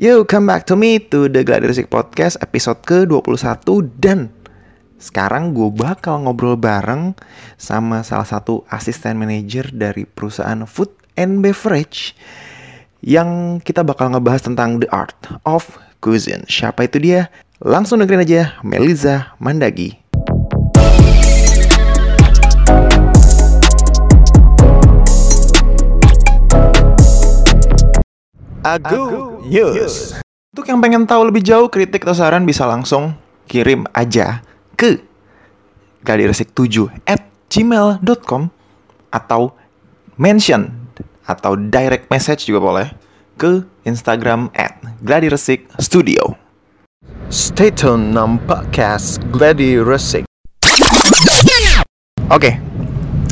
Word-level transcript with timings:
Yo, 0.00 0.24
come 0.24 0.48
back 0.48 0.64
to 0.64 0.80
me 0.80 0.96
to 0.96 1.28
the 1.28 1.44
Gladiresik 1.44 1.92
Podcast 1.92 2.40
episode 2.40 2.80
ke-21 2.88 3.68
dan 4.00 4.32
sekarang 4.96 5.52
gue 5.52 5.68
bakal 5.68 6.24
ngobrol 6.24 6.56
bareng 6.56 7.12
sama 7.60 8.00
salah 8.00 8.24
satu 8.24 8.64
asisten 8.72 9.20
manajer 9.20 9.68
dari 9.68 10.08
perusahaan 10.08 10.64
food 10.64 10.88
and 11.20 11.44
beverage 11.44 12.16
yang 13.04 13.60
kita 13.60 13.84
bakal 13.84 14.08
ngebahas 14.08 14.40
tentang 14.48 14.80
the 14.80 14.88
art 14.88 15.20
of 15.44 15.68
cuisine. 16.00 16.48
Siapa 16.48 16.88
itu 16.88 16.96
dia? 16.96 17.28
Langsung 17.60 18.00
dengerin 18.00 18.24
aja 18.24 18.56
Meliza 18.64 19.36
Mandagi. 19.36 20.00
Agu 28.64 29.29
News. 29.50 30.14
Untuk 30.54 30.70
yang 30.70 30.78
pengen 30.78 31.10
tahu 31.10 31.26
lebih 31.26 31.42
jauh 31.42 31.66
kritik 31.66 32.06
atau 32.06 32.14
saran 32.14 32.46
bisa 32.46 32.70
langsung 32.70 33.18
kirim 33.50 33.82
aja 33.98 34.46
ke 34.78 35.02
gladiresik7 36.06 36.86
at 37.02 37.26
gmail.com 37.50 38.46
atau 39.10 39.50
mention 40.14 40.70
atau 41.26 41.58
direct 41.58 42.06
message 42.14 42.46
juga 42.46 42.62
boleh 42.62 42.86
ke 43.34 43.66
Instagram 43.82 44.54
at 44.54 44.78
gladiresik 45.02 45.66
studio. 45.82 46.38
Stay 47.26 47.74
tune 47.74 48.14
nam 48.14 48.38
podcast 48.46 49.18
Gladiresik. 49.34 50.30
Oke, 52.30 52.62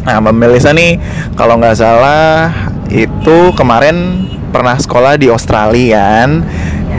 nah 0.03 0.19
Mbak 0.19 0.35
Melisa 0.35 0.75
nih 0.75 0.99
kalau 1.39 1.63
nggak 1.63 1.79
salah 1.79 2.51
itu 2.91 3.55
kemarin 3.55 4.27
pernah 4.51 4.77
sekolah 4.77 5.21
di 5.21 5.29
Australia 5.29 6.25
kan 6.25 6.43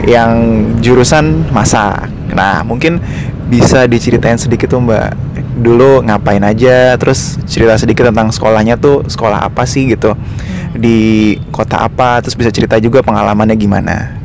yang 0.06 0.30
jurusan 0.80 1.50
masak. 1.52 2.08
Nah, 2.32 2.62
mungkin 2.62 3.02
bisa 3.50 3.84
diceritain 3.90 4.38
sedikit 4.38 4.70
tuh 4.70 4.80
Mbak. 4.80 5.08
Dulu 5.60 6.06
ngapain 6.06 6.40
aja, 6.40 6.96
terus 6.96 7.36
cerita 7.44 7.76
sedikit 7.76 8.08
tentang 8.08 8.32
sekolahnya 8.32 8.80
tuh 8.80 9.04
sekolah 9.04 9.44
apa 9.44 9.66
sih 9.68 9.90
gitu. 9.92 10.16
Di 10.72 11.36
kota 11.50 11.84
apa, 11.84 12.22
terus 12.22 12.38
bisa 12.38 12.48
cerita 12.54 12.78
juga 12.78 13.02
pengalamannya 13.02 13.58
gimana. 13.58 14.16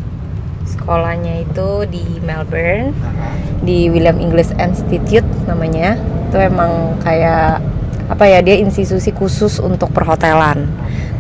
Sekolahnya 0.64 1.44
itu 1.44 1.70
di 1.90 2.06
Melbourne, 2.22 2.94
di 3.66 3.90
William 3.90 4.22
English 4.22 4.54
Institute 4.56 5.26
namanya. 5.50 5.98
Itu 6.30 6.38
emang 6.38 7.02
kayak 7.02 7.60
apa 8.06 8.24
ya, 8.30 8.40
dia 8.46 8.62
institusi 8.62 9.10
khusus 9.10 9.58
untuk 9.58 9.90
perhotelan 9.90 10.70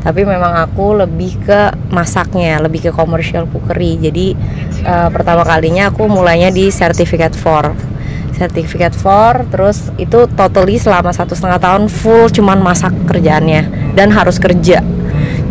tapi 0.06 0.22
memang 0.22 0.54
aku 0.70 1.02
lebih 1.02 1.42
ke 1.42 1.74
masaknya 1.90 2.62
lebih 2.62 2.86
ke 2.86 2.92
commercial 2.94 3.50
cookery. 3.50 3.98
Jadi 3.98 4.38
uh, 4.86 5.10
pertama 5.10 5.42
kalinya 5.42 5.90
aku 5.90 6.06
mulainya 6.06 6.54
di 6.54 6.70
certificate 6.70 7.34
for 7.34 7.74
certificate 8.36 8.94
for 8.94 9.48
terus 9.50 9.90
itu 9.96 10.28
totally 10.36 10.76
selama 10.76 11.10
satu 11.16 11.34
setengah 11.34 11.58
tahun 11.58 11.88
full 11.88 12.28
cuman 12.30 12.60
masak 12.62 12.94
kerjaannya 13.10 13.96
dan 13.98 14.14
harus 14.14 14.38
kerja. 14.38 14.84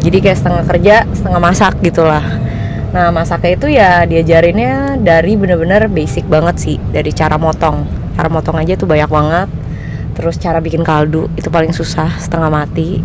Jadi 0.04 0.16
kayak 0.20 0.38
setengah 0.38 0.62
kerja 0.68 0.94
setengah 1.16 1.40
masak 1.40 1.74
gitulah. 1.80 2.22
Nah 2.92 3.10
masaknya 3.10 3.52
itu 3.58 3.66
ya 3.74 3.90
diajarinnya 4.06 5.02
dari 5.02 5.34
bener-bener 5.34 5.90
basic 5.90 6.28
banget 6.30 6.56
sih 6.60 6.76
dari 6.92 7.10
cara 7.10 7.40
motong. 7.40 7.88
Cara 8.14 8.28
motong 8.30 8.60
aja 8.60 8.78
tuh 8.78 8.86
banyak 8.86 9.10
banget. 9.10 9.48
Terus 10.14 10.38
cara 10.38 10.62
bikin 10.62 10.86
kaldu 10.86 11.26
itu 11.34 11.50
paling 11.50 11.74
susah 11.74 12.06
setengah 12.22 12.52
mati 12.52 13.02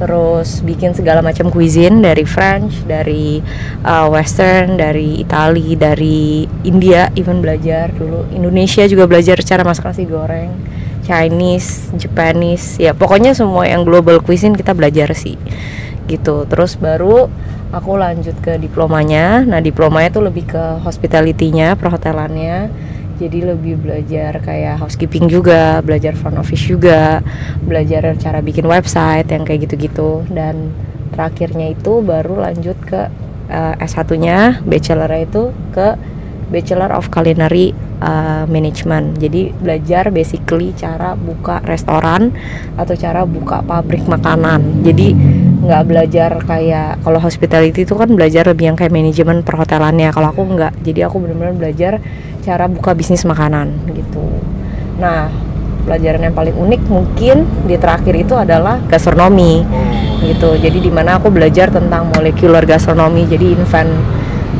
terus 0.00 0.64
bikin 0.64 0.96
segala 0.96 1.20
macam 1.20 1.52
cuisine 1.52 2.00
dari 2.00 2.24
French, 2.24 2.72
dari 2.88 3.44
uh, 3.84 4.08
Western, 4.08 4.80
dari 4.80 5.20
Itali, 5.20 5.76
dari 5.76 6.48
India, 6.64 7.12
even 7.20 7.44
belajar 7.44 7.92
dulu. 7.92 8.24
Indonesia 8.32 8.88
juga 8.88 9.04
belajar 9.04 9.36
cara 9.44 9.60
masak 9.60 9.92
nasi 9.92 10.08
goreng, 10.08 10.48
Chinese, 11.04 11.92
Japanese, 12.00 12.80
ya 12.80 12.96
pokoknya 12.96 13.36
semua 13.36 13.68
yang 13.68 13.84
global 13.84 14.24
cuisine 14.24 14.56
kita 14.56 14.72
belajar 14.72 15.12
sih, 15.12 15.36
gitu. 16.08 16.48
Terus 16.48 16.80
baru 16.80 17.28
aku 17.68 18.00
lanjut 18.00 18.40
ke 18.40 18.56
diplomanya, 18.56 19.44
nah 19.44 19.60
diplomanya 19.60 20.16
tuh 20.16 20.24
lebih 20.32 20.48
ke 20.48 20.64
hospitality-nya, 20.80 21.76
perhotelannya 21.76 22.72
jadi 23.20 23.52
lebih 23.52 23.76
belajar 23.84 24.40
kayak 24.40 24.80
housekeeping 24.80 25.28
juga 25.28 25.84
belajar 25.84 26.16
front 26.16 26.40
office 26.40 26.64
juga 26.64 27.20
belajar 27.60 28.16
cara 28.16 28.40
bikin 28.40 28.64
website 28.64 29.28
yang 29.28 29.44
kayak 29.44 29.68
gitu-gitu 29.68 30.24
dan 30.32 30.72
terakhirnya 31.12 31.76
itu 31.76 32.00
baru 32.00 32.40
lanjut 32.48 32.80
ke 32.88 33.12
uh, 33.52 33.74
S1 33.76 34.08
nya 34.16 34.64
bachelor 34.64 35.12
itu 35.12 35.52
ke 35.76 36.00
Bachelor 36.50 36.90
of 36.90 37.08
Culinary 37.14 37.70
uh, 38.02 38.44
Management. 38.50 39.22
Jadi 39.22 39.54
belajar 39.54 40.10
basically 40.10 40.74
cara 40.74 41.14
buka 41.14 41.62
restoran 41.64 42.34
atau 42.74 42.98
cara 42.98 43.22
buka 43.22 43.62
pabrik 43.62 44.02
makanan. 44.10 44.82
Jadi 44.82 45.14
nggak 45.60 45.82
belajar 45.84 46.30
kayak 46.40 47.04
kalau 47.04 47.20
hospitality 47.20 47.84
itu 47.84 47.92
kan 47.92 48.08
belajar 48.16 48.48
lebih 48.48 48.72
yang 48.72 48.76
kayak 48.80 48.92
manajemen 48.92 49.44
perhotelannya. 49.44 50.08
Kalau 50.12 50.32
aku 50.32 50.42
nggak. 50.44 50.80
Jadi 50.80 51.00
aku 51.04 51.20
benar-benar 51.20 51.54
belajar 51.56 51.92
cara 52.40 52.64
buka 52.66 52.96
bisnis 52.96 53.28
makanan 53.28 53.92
gitu. 53.92 54.24
Nah, 54.96 55.28
pelajaran 55.84 56.24
yang 56.24 56.36
paling 56.36 56.56
unik 56.56 56.82
mungkin 56.88 57.44
di 57.68 57.76
terakhir 57.76 58.14
itu 58.16 58.32
adalah 58.36 58.80
gastronomi 58.88 59.60
gitu. 60.24 60.56
Jadi 60.56 60.78
di 60.80 60.90
mana 60.92 61.20
aku 61.20 61.28
belajar 61.28 61.68
tentang 61.68 62.08
molekular 62.08 62.64
gastronomi. 62.64 63.28
Jadi 63.28 63.46
invent 63.52 63.92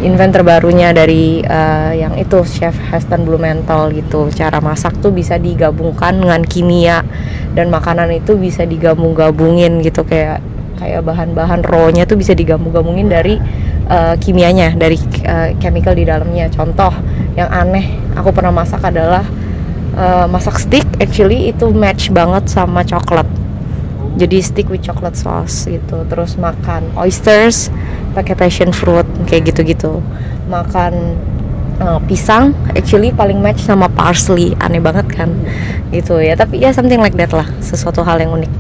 invent 0.01 0.33
terbarunya 0.33 0.97
dari 0.97 1.45
uh, 1.45 1.93
yang 1.93 2.17
itu 2.17 2.41
chef 2.49 2.73
Heston 2.89 3.29
Blumenthal 3.29 3.93
gitu 3.93 4.33
cara 4.33 4.57
masak 4.65 4.97
tuh 5.05 5.13
bisa 5.13 5.37
digabungkan 5.37 6.17
dengan 6.17 6.41
kimia 6.41 7.05
dan 7.53 7.69
makanan 7.69 8.09
itu 8.09 8.41
bisa 8.41 8.65
digabung-gabungin 8.65 9.85
gitu 9.85 10.01
kayak 10.09 10.41
kayak 10.81 11.05
bahan-bahan 11.05 11.61
rawnya 11.61 12.09
tuh 12.09 12.17
bisa 12.17 12.33
digabung-gabungin 12.33 13.13
dari 13.13 13.37
uh, 13.93 14.17
kimianya 14.17 14.73
dari 14.73 14.97
uh, 15.29 15.53
chemical 15.61 15.93
di 15.93 16.09
dalamnya. 16.09 16.49
Contoh 16.49 16.91
yang 17.37 17.53
aneh 17.53 18.01
aku 18.17 18.33
pernah 18.33 18.51
masak 18.51 18.81
adalah 18.81 19.23
uh, 19.95 20.25
masak 20.25 20.57
steak 20.57 20.89
actually 20.99 21.53
itu 21.53 21.69
match 21.71 22.09
banget 22.09 22.49
sama 22.49 22.81
coklat. 22.81 23.29
Jadi 24.19 24.43
stick 24.43 24.67
with 24.73 24.83
chocolate 24.83 25.15
sauce 25.15 25.69
gitu. 25.69 26.03
Terus 26.09 26.41
makan 26.41 26.89
oysters 26.97 27.69
pakai 28.17 28.35
passion 28.35 28.73
fruit 28.73 29.07
kayak 29.29 29.55
gitu-gitu. 29.55 30.03
Makan 30.51 31.15
uh, 31.79 32.01
pisang 32.11 32.57
actually 32.75 33.15
paling 33.15 33.39
match 33.39 33.63
sama 33.63 33.87
parsley. 33.93 34.57
Aneh 34.59 34.83
banget 34.83 35.07
kan? 35.13 35.31
Gitu 35.95 36.19
ya. 36.19 36.35
Tapi 36.35 36.59
ya 36.59 36.75
something 36.75 36.99
like 36.99 37.15
that 37.15 37.31
lah. 37.31 37.47
Sesuatu 37.63 38.03
hal 38.03 38.19
yang 38.19 38.35
unik 38.35 38.51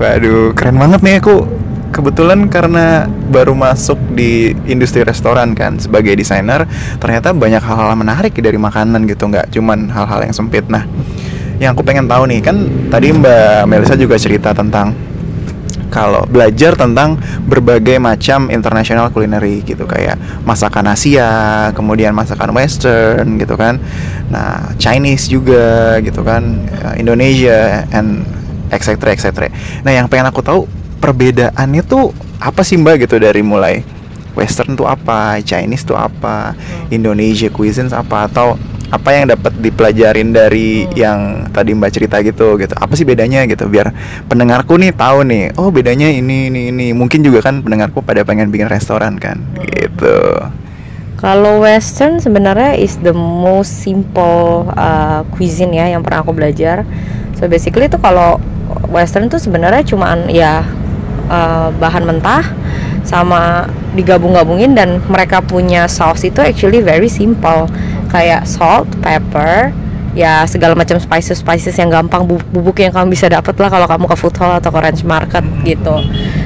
waduh 0.00 0.56
keren 0.56 0.80
banget 0.80 1.00
nih 1.04 1.20
aku 1.20 1.44
kebetulan 1.92 2.48
karena 2.48 3.04
baru 3.28 3.52
masuk 3.52 4.00
di 4.16 4.56
industri 4.64 5.04
restoran 5.04 5.52
kan 5.52 5.76
sebagai 5.76 6.16
desainer 6.16 6.64
ternyata 6.96 7.36
banyak 7.36 7.60
hal-hal 7.60 7.92
menarik 7.92 8.32
dari 8.40 8.56
makanan 8.56 9.04
gitu 9.04 9.28
nggak 9.28 9.52
cuman 9.52 9.92
hal-hal 9.92 10.24
yang 10.24 10.32
sempit 10.32 10.64
nah 10.72 10.88
yang 11.60 11.76
aku 11.76 11.84
pengen 11.84 12.08
tahu 12.08 12.24
nih 12.32 12.40
kan 12.40 12.56
tadi 12.88 13.12
Mbak 13.12 13.68
Melisa 13.68 13.92
juga 14.00 14.16
cerita 14.16 14.56
tentang 14.56 14.96
kalau 15.92 16.24
belajar 16.24 16.78
tentang 16.78 17.20
berbagai 17.44 17.98
macam 18.00 18.48
international 18.48 19.10
culinary 19.10 19.60
gitu 19.66 19.90
kayak 19.90 20.14
masakan 20.46 20.86
Asia, 20.86 21.68
kemudian 21.74 22.14
masakan 22.14 22.54
Western 22.54 23.42
gitu 23.42 23.58
kan. 23.58 23.82
Nah, 24.30 24.70
Chinese 24.78 25.26
juga 25.26 25.98
gitu 25.98 26.22
kan, 26.22 26.62
Indonesia 26.94 27.82
and 27.90 28.22
etc 28.70 29.12
etc. 29.12 29.28
Nah, 29.82 29.92
yang 29.92 30.06
pengen 30.06 30.30
aku 30.30 30.40
tahu 30.40 30.64
perbedaannya 31.02 31.82
tuh 31.84 32.14
apa 32.40 32.64
sih 32.64 32.80
Mbak 32.80 33.06
gitu 33.08 33.20
dari 33.20 33.44
mulai 33.44 33.84
Western 34.38 34.78
tuh 34.78 34.86
apa, 34.86 35.42
Chinese 35.42 35.82
tuh 35.84 35.98
apa, 35.98 36.54
hmm. 36.54 36.94
Indonesia 36.94 37.50
cuisine 37.50 37.90
apa 37.90 38.30
atau 38.30 38.54
apa 38.90 39.14
yang 39.14 39.30
dapat 39.30 39.54
dipelajarin 39.62 40.34
dari 40.34 40.86
hmm. 40.86 40.92
yang 40.94 41.18
tadi 41.50 41.74
Mbak 41.74 41.90
cerita 41.90 42.16
gitu 42.22 42.56
gitu. 42.56 42.74
Apa 42.78 42.94
sih 42.94 43.04
bedanya 43.04 43.44
gitu 43.46 43.66
biar 43.66 43.90
pendengarku 44.30 44.78
nih 44.78 44.94
tahu 44.94 45.26
nih, 45.26 45.54
oh 45.58 45.68
bedanya 45.74 46.08
ini 46.08 46.48
ini 46.48 46.70
ini. 46.70 46.86
Mungkin 46.94 47.26
juga 47.26 47.42
kan 47.42 47.60
pendengarku 47.60 48.00
pada 48.06 48.22
pengen 48.22 48.48
bikin 48.54 48.70
restoran 48.70 49.18
kan 49.18 49.38
hmm. 49.38 49.66
gitu. 49.66 50.18
Kalau 51.20 51.60
Western 51.60 52.16
sebenarnya 52.16 52.80
is 52.80 52.96
the 53.04 53.12
most 53.12 53.84
simple 53.84 54.72
uh, 54.72 55.20
cuisine 55.36 55.76
ya 55.76 55.92
yang 55.92 56.00
pernah 56.00 56.24
aku 56.24 56.32
belajar. 56.32 56.88
So 57.40 57.48
basically 57.48 57.88
itu 57.88 57.96
kalau 57.96 58.36
Western 58.92 59.32
tuh 59.32 59.40
sebenarnya 59.40 59.80
cuman 59.82 60.28
ya 60.28 60.62
uh, 61.32 61.72
bahan 61.80 62.04
mentah 62.04 62.44
sama 63.02 63.66
digabung-gabungin 63.96 64.76
dan 64.76 65.00
mereka 65.08 65.40
punya 65.40 65.88
saus 65.88 66.22
itu 66.22 66.38
actually 66.38 66.84
very 66.84 67.08
simple 67.08 67.66
kayak 68.12 68.44
salt, 68.44 68.86
pepper, 69.00 69.72
ya 70.12 70.44
segala 70.44 70.76
macam 70.76 71.00
spices 71.00 71.40
spices 71.40 71.74
yang 71.80 71.88
gampang 71.88 72.28
bubuk 72.28 72.78
yang 72.78 72.92
kamu 72.92 73.16
bisa 73.16 73.26
dapat 73.26 73.56
lah 73.56 73.72
kalau 73.72 73.86
kamu 73.88 74.04
ke 74.10 74.16
food 74.20 74.36
hall 74.38 74.60
atau 74.60 74.70
ke 74.70 74.78
ranch 74.78 75.02
market 75.02 75.42
gitu 75.64 75.96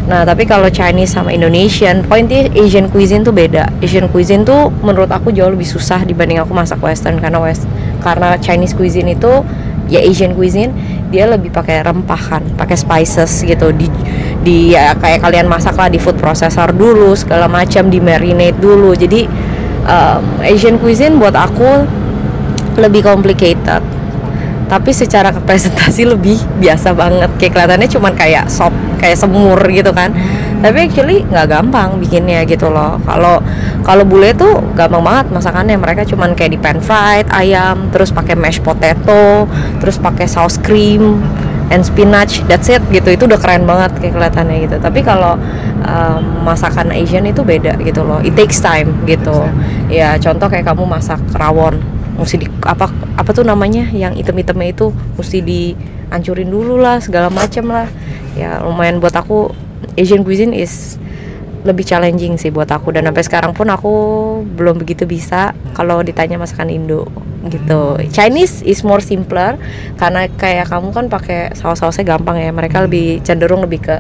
Nah, 0.05 0.21
tapi 0.21 0.45
kalau 0.45 0.69
Chinese 0.69 1.17
sama 1.17 1.33
Indonesian, 1.33 2.05
poinnya 2.05 2.45
Asian 2.53 2.93
cuisine 2.93 3.25
tuh 3.25 3.33
beda. 3.33 3.73
Asian 3.81 4.05
cuisine 4.13 4.45
tuh 4.45 4.69
menurut 4.85 5.09
aku 5.09 5.33
jauh 5.33 5.49
lebih 5.49 5.65
susah 5.65 6.05
dibanding 6.05 6.37
aku 6.45 6.53
masak 6.53 6.77
Western 6.85 7.17
karena 7.25 7.41
West 7.41 7.65
karena 8.05 8.37
Chinese 8.37 8.77
cuisine 8.77 9.17
itu 9.17 9.41
ya 9.89 10.01
Asian 10.01 10.33
cuisine 10.33 10.73
dia 11.13 11.31
lebih 11.31 11.55
pakai 11.55 11.85
rempah 11.87 12.19
kan, 12.19 12.43
pakai 12.59 12.75
spices 12.75 13.45
gitu. 13.47 13.71
Di 13.71 13.87
di 14.45 14.75
ya, 14.75 14.93
kayak 14.99 15.23
kalian 15.25 15.47
masak 15.47 15.79
lah 15.79 15.89
di 15.89 15.97
food 16.03 16.19
processor 16.19 16.75
dulu 16.75 17.15
segala 17.15 17.47
macam 17.47 17.89
di 17.89 18.03
marinate 18.03 18.59
dulu. 18.59 18.93
Jadi 18.93 19.25
um, 19.87 20.23
Asian 20.43 20.77
cuisine 20.83 21.17
buat 21.17 21.37
aku 21.37 21.87
lebih 22.81 23.07
complicated. 23.07 23.83
Tapi 24.65 24.91
secara 24.91 25.31
presentasi 25.49 26.09
lebih 26.09 26.41
biasa 26.59 26.97
banget. 26.97 27.31
Kayak 27.39 27.53
kelihatannya 27.55 27.89
cuman 27.89 28.13
kayak 28.19 28.45
sop 28.51 28.75
kayak 28.99 29.21
semur 29.21 29.61
gitu 29.69 29.93
kan 29.93 30.17
tapi 30.65 30.89
actually 30.89 31.21
nggak 31.29 31.53
gampang 31.53 32.01
bikinnya 32.01 32.41
gitu 32.49 32.73
loh. 32.73 32.97
Kalau 33.05 33.45
kalau 33.85 34.01
bule 34.09 34.33
tuh 34.33 34.65
gampang 34.73 35.05
banget 35.05 35.27
masakannya. 35.29 35.77
Mereka 35.77 36.09
cuman 36.09 36.33
kayak 36.33 36.57
di 36.57 36.59
pan 36.59 36.81
fried 36.81 37.29
ayam 37.29 37.93
terus 37.93 38.09
pakai 38.09 38.33
mashed 38.33 38.65
potato 38.65 39.45
terus 39.85 40.01
pakai 40.01 40.25
saus 40.25 40.57
cream 40.57 41.21
and 41.69 41.85
spinach. 41.85 42.41
That's 42.49 42.73
it 42.73 42.81
gitu. 42.89 43.13
Itu 43.13 43.29
udah 43.29 43.37
keren 43.37 43.69
banget 43.69 43.93
kayak 44.01 44.17
kelihatannya 44.17 44.57
gitu. 44.65 44.77
Tapi 44.81 45.05
kalau 45.05 45.37
um, 45.85 46.49
masakan 46.49 46.97
Asian 46.97 47.29
itu 47.29 47.45
beda 47.45 47.77
gitu 47.85 48.01
loh. 48.01 48.25
It 48.25 48.33
takes 48.33 48.57
time 48.65 49.05
gitu. 49.05 49.45
Ya 49.93 50.17
contoh 50.17 50.49
kayak 50.49 50.65
kamu 50.65 50.89
masak 50.89 51.21
rawon 51.37 51.77
mesti 52.17 52.41
di 52.41 52.49
apa 52.65 52.89
apa 53.21 53.31
tuh 53.37 53.45
namanya 53.45 53.85
yang 53.93 54.17
item-itemnya 54.17 54.71
itu 54.71 54.95
mesti 55.19 55.45
dihancurin 55.45 56.49
dulu 56.49 56.81
lah 56.81 57.05
segala 57.05 57.29
macem 57.29 57.69
lah. 57.69 57.85
Ya 58.33 58.65
lumayan 58.65 58.97
buat 58.97 59.13
aku 59.13 59.53
Asian 59.95 60.25
cuisine 60.25 60.55
is 60.57 60.97
lebih 61.65 61.89
challenging 61.89 62.37
sih 62.37 62.53
buat 62.53 62.69
aku 62.69 62.93
dan 62.93 63.09
sampai 63.09 63.25
sekarang 63.25 63.53
pun 63.57 63.73
aku 63.73 63.93
belum 64.45 64.85
begitu 64.85 65.09
bisa 65.09 65.57
kalau 65.73 66.05
ditanya 66.05 66.37
masakan 66.37 66.69
Indo 66.69 67.09
gitu. 67.49 67.97
Chinese 68.13 68.61
is 68.65 68.85
more 68.85 69.01
simpler 69.01 69.57
karena 69.97 70.29
kayak 70.37 70.69
kamu 70.69 70.93
kan 70.93 71.07
pakai 71.09 71.53
saus-sausnya 71.57 72.05
gampang 72.05 72.37
ya. 72.41 72.53
Mereka 72.53 72.85
lebih 72.85 73.25
cenderung 73.25 73.65
lebih 73.65 73.81
ke 73.81 73.97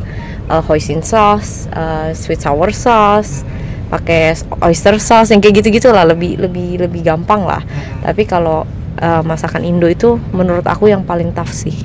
uh, 0.52 0.62
hoisin 0.64 1.00
sauce, 1.00 1.68
uh, 1.72 2.12
sweet 2.12 2.40
sour 2.40 2.68
sauce, 2.72 3.44
pakai 3.88 4.36
oyster 4.64 4.96
sauce 5.00 5.32
yang 5.32 5.40
kayak 5.40 5.64
gitu-gitu 5.64 5.88
lah 5.92 6.04
lebih 6.04 6.36
lebih 6.40 6.84
lebih 6.84 7.00
gampang 7.00 7.44
lah. 7.48 7.64
Tapi 8.04 8.28
kalau 8.28 8.68
uh, 9.00 9.22
masakan 9.24 9.64
Indo 9.64 9.88
itu 9.88 10.20
menurut 10.36 10.64
aku 10.68 10.92
yang 10.92 11.04
paling 11.04 11.32
tough 11.32 11.52
sih. 11.52 11.76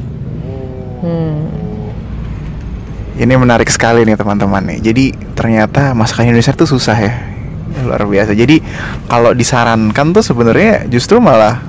Hmm. 1.00 1.69
Ini 3.20 3.36
menarik 3.36 3.68
sekali 3.68 4.08
nih 4.08 4.16
teman-teman 4.16 4.64
nih. 4.64 4.80
Jadi 4.80 5.06
ternyata 5.36 5.92
masakan 5.92 6.32
Indonesia 6.32 6.56
itu 6.56 6.64
susah 6.64 6.96
ya. 6.96 7.14
Luar 7.84 8.08
biasa. 8.08 8.32
Jadi 8.32 8.64
kalau 9.12 9.36
disarankan 9.36 10.16
tuh 10.16 10.24
sebenarnya 10.24 10.88
justru 10.88 11.20
malah 11.20 11.60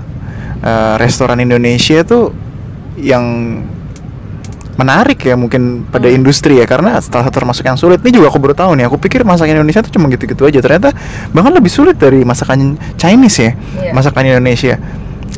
uh, 0.62 0.94
restoran 0.96 1.42
Indonesia 1.42 2.06
tuh 2.06 2.30
yang 2.94 3.24
menarik 4.78 5.20
ya 5.20 5.36
mungkin 5.36 5.84
pada 5.92 6.08
Hmm. 6.08 6.16
industri 6.24 6.56
ya 6.56 6.64
karena 6.64 6.96
salah 7.04 7.28
satu 7.28 7.36
termasuk 7.36 7.68
yang 7.68 7.76
sulit 7.76 8.00
ini 8.00 8.16
juga 8.16 8.32
aku 8.32 8.40
baru 8.40 8.56
tahu 8.56 8.80
nih 8.80 8.88
aku 8.88 8.96
pikir 8.96 9.28
masakan 9.28 9.60
Indonesia 9.60 9.84
tuh 9.84 9.92
cuma 9.92 10.08
gitu-gitu 10.08 10.40
aja 10.48 10.56
ternyata 10.64 10.96
bahkan 11.36 11.52
lebih 11.52 11.68
sulit 11.68 12.00
dari 12.00 12.24
masakan 12.24 12.80
Chinese 12.96 13.36
ya 13.44 13.52
Iya. 13.52 13.92
masakan 13.92 14.24
Indonesia 14.24 14.80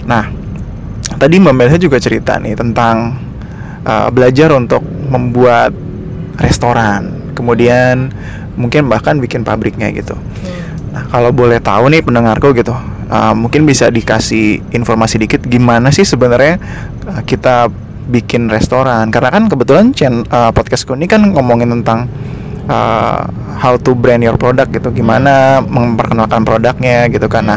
nah 0.07 0.31
tadi 1.19 1.43
Mbak 1.43 1.55
Melisa 1.59 1.79
juga 1.83 1.99
cerita 1.99 2.39
nih 2.39 2.55
tentang 2.55 3.19
uh, 3.83 4.09
belajar 4.15 4.55
untuk 4.55 4.79
membuat 5.11 5.75
restoran 6.41 7.33
kemudian 7.37 8.13
mungkin 8.57 8.89
bahkan 8.89 9.17
bikin 9.19 9.45
pabriknya 9.45 9.89
gitu 9.93 10.17
Nah, 10.93 11.09
kalau 11.09 11.33
boleh 11.33 11.57
tahu 11.57 11.89
nih 11.89 12.05
pendengarku 12.05 12.53
gitu, 12.53 12.77
uh, 13.09 13.33
mungkin 13.33 13.65
bisa 13.65 13.89
dikasih 13.89 14.61
informasi 14.77 15.17
dikit 15.25 15.41
gimana 15.49 15.89
sih 15.89 16.05
sebenarnya 16.05 16.61
uh, 17.09 17.25
kita 17.25 17.73
bikin 18.13 18.53
restoran? 18.53 19.09
Karena 19.09 19.33
kan 19.33 19.49
kebetulan 19.49 19.97
chen, 19.97 20.29
uh, 20.29 20.53
podcastku 20.53 20.93
ini 20.93 21.09
kan 21.09 21.25
ngomongin 21.33 21.73
tentang 21.81 22.13
uh, 22.69 23.25
how 23.57 23.81
to 23.81 23.97
brand 23.97 24.21
your 24.21 24.37
product 24.37 24.69
gitu, 24.69 24.93
gimana 24.93 25.65
memperkenalkan 25.65 26.45
produknya 26.45 27.09
gitu. 27.09 27.25
Nah, 27.41 27.57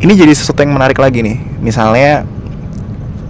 ini 0.00 0.16
jadi 0.16 0.32
sesuatu 0.32 0.64
yang 0.64 0.72
menarik 0.72 0.96
lagi 0.96 1.20
nih. 1.20 1.36
Misalnya 1.60 2.24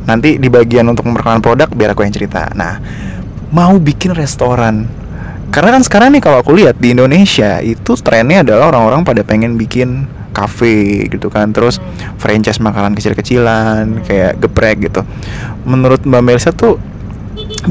nanti 0.06 0.38
di 0.38 0.46
bagian 0.46 0.86
untuk 0.86 1.02
memperkenalkan 1.10 1.42
produk 1.42 1.68
biar 1.74 1.98
aku 1.98 2.06
yang 2.06 2.14
cerita. 2.14 2.46
Nah, 2.54 2.78
mau 3.50 3.76
bikin 3.78 4.14
restoran. 4.14 4.86
Karena 5.54 5.78
kan 5.78 5.82
sekarang 5.86 6.08
nih 6.12 6.22
kalau 6.22 6.42
aku 6.42 6.52
lihat 6.58 6.76
di 6.82 6.92
Indonesia 6.92 7.62
itu 7.62 7.94
trennya 8.02 8.42
adalah 8.42 8.74
orang-orang 8.74 9.06
pada 9.06 9.22
pengen 9.22 9.54
bikin 9.54 10.04
cafe 10.34 11.06
gitu 11.08 11.32
kan. 11.32 11.54
Terus 11.54 11.80
franchise 12.20 12.60
makanan 12.60 12.92
kecil-kecilan 12.98 14.04
kayak 14.04 14.36
geprek 14.42 14.90
gitu. 14.90 15.00
Menurut 15.64 16.04
Mbak 16.04 16.22
Melisa 16.22 16.50
tuh 16.52 16.76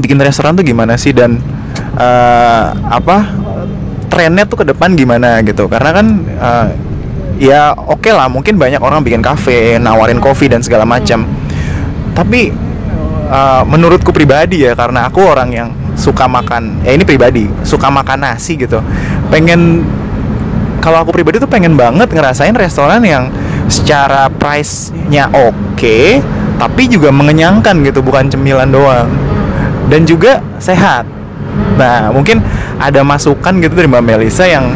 bikin 0.00 0.18
restoran 0.18 0.56
tuh 0.56 0.64
gimana 0.66 0.98
sih? 0.98 1.14
Dan 1.14 1.38
eh, 1.94 2.64
apa 2.74 3.30
trennya 4.10 4.48
tuh 4.48 4.64
ke 4.64 4.66
depan 4.66 4.96
gimana 4.98 5.44
gitu? 5.44 5.68
Karena 5.70 5.90
kan 5.94 6.06
eh, 6.26 6.68
ya 7.38 7.76
oke 7.76 8.08
lah 8.08 8.26
mungkin 8.32 8.56
banyak 8.56 8.80
orang 8.80 9.04
bikin 9.04 9.20
cafe 9.20 9.76
nawarin 9.78 10.18
kopi 10.18 10.50
dan 10.50 10.64
segala 10.64 10.88
macam. 10.88 11.22
Tapi 12.16 12.65
uh, 13.30 13.62
menurutku 13.66 14.10
pribadi 14.10 14.66
ya 14.66 14.72
karena 14.78 15.10
aku 15.10 15.20
orang 15.22 15.50
yang 15.52 15.68
suka 15.96 16.28
makan 16.28 16.84
ya 16.84 16.92
ini 16.92 17.02
pribadi 17.02 17.48
suka 17.64 17.88
makan 17.88 18.22
nasi 18.22 18.58
gitu. 18.60 18.82
Pengen 19.32 19.82
kalau 20.80 21.02
aku 21.02 21.10
pribadi 21.10 21.42
tuh 21.42 21.50
pengen 21.50 21.74
banget 21.74 22.12
ngerasain 22.12 22.54
restoran 22.54 23.02
yang 23.02 23.32
secara 23.66 24.30
price-nya 24.30 25.26
oke 25.34 26.22
tapi 26.56 26.82
juga 26.88 27.10
mengenyangkan 27.10 27.82
gitu 27.84 28.00
bukan 28.00 28.30
cemilan 28.30 28.70
doang. 28.70 29.08
Dan 29.86 30.02
juga 30.02 30.42
sehat. 30.58 31.06
Nah 31.78 32.10
mungkin 32.10 32.42
ada 32.76 33.06
masukan 33.06 33.62
gitu 33.62 33.72
dari 33.72 33.86
Mbak 33.86 34.02
Melisa 34.02 34.44
yang 34.44 34.74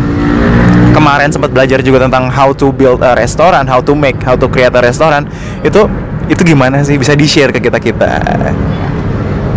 kemarin 0.91 1.31
sempat 1.31 1.55
belajar 1.55 1.81
juga 1.81 2.07
tentang 2.07 2.29
how 2.29 2.51
to 2.55 2.71
build 2.75 3.01
a 3.03 3.15
restaurant, 3.15 3.67
how 3.67 3.81
to 3.81 3.95
make, 3.95 4.19
how 4.23 4.35
to 4.35 4.47
create 4.47 4.75
a 4.75 4.83
restaurant. 4.83 5.27
Itu 5.63 5.87
itu 6.31 6.43
gimana 6.47 6.87
sih? 6.87 6.95
Bisa 6.95 7.19
di-share 7.19 7.51
ke 7.51 7.59
kita-kita. 7.59 8.23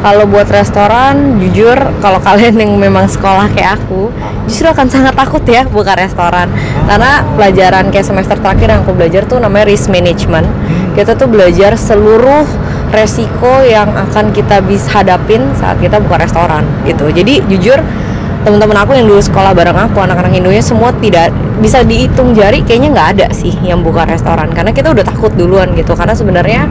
Kalau 0.04 0.28
buat 0.28 0.52
restoran, 0.52 1.40
jujur 1.40 1.80
kalau 2.04 2.20
kalian 2.20 2.60
yang 2.60 2.76
memang 2.76 3.08
sekolah 3.08 3.48
kayak 3.56 3.80
aku, 3.80 4.12
justru 4.52 4.68
akan 4.68 4.92
sangat 4.92 5.16
takut 5.16 5.40
ya 5.48 5.64
buka 5.64 5.96
restoran. 5.96 6.52
Karena 6.90 7.24
pelajaran 7.40 7.88
kayak 7.88 8.04
semester 8.04 8.36
terakhir 8.36 8.68
yang 8.68 8.82
aku 8.84 8.92
belajar 8.92 9.24
tuh 9.24 9.40
namanya 9.40 9.72
risk 9.72 9.88
management. 9.88 10.44
Kita 10.92 11.16
tuh 11.16 11.32
belajar 11.32 11.80
seluruh 11.80 12.44
resiko 12.92 13.64
yang 13.64 13.90
akan 13.96 14.36
kita 14.36 14.60
bisa 14.68 14.92
hadapin 14.92 15.40
saat 15.56 15.80
kita 15.80 16.04
buka 16.04 16.20
restoran 16.20 16.68
gitu. 16.84 17.08
Jadi 17.08 17.40
jujur 17.48 17.80
teman-teman 18.44 18.76
aku 18.84 18.92
yang 18.94 19.08
dulu 19.08 19.24
sekolah 19.24 19.56
bareng 19.56 19.76
aku 19.76 20.04
anak-anak 20.04 20.36
Indonya 20.36 20.60
semua 20.60 20.92
tidak 21.00 21.32
bisa 21.64 21.80
dihitung 21.82 22.36
jari 22.36 22.60
kayaknya 22.60 22.92
nggak 22.92 23.08
ada 23.18 23.28
sih 23.32 23.56
yang 23.64 23.80
buka 23.80 24.04
restoran. 24.04 24.52
Karena 24.52 24.76
kita 24.76 24.92
udah 24.92 25.04
takut 25.08 25.32
duluan 25.34 25.72
gitu 25.74 25.96
karena 25.96 26.12
sebenarnya 26.12 26.68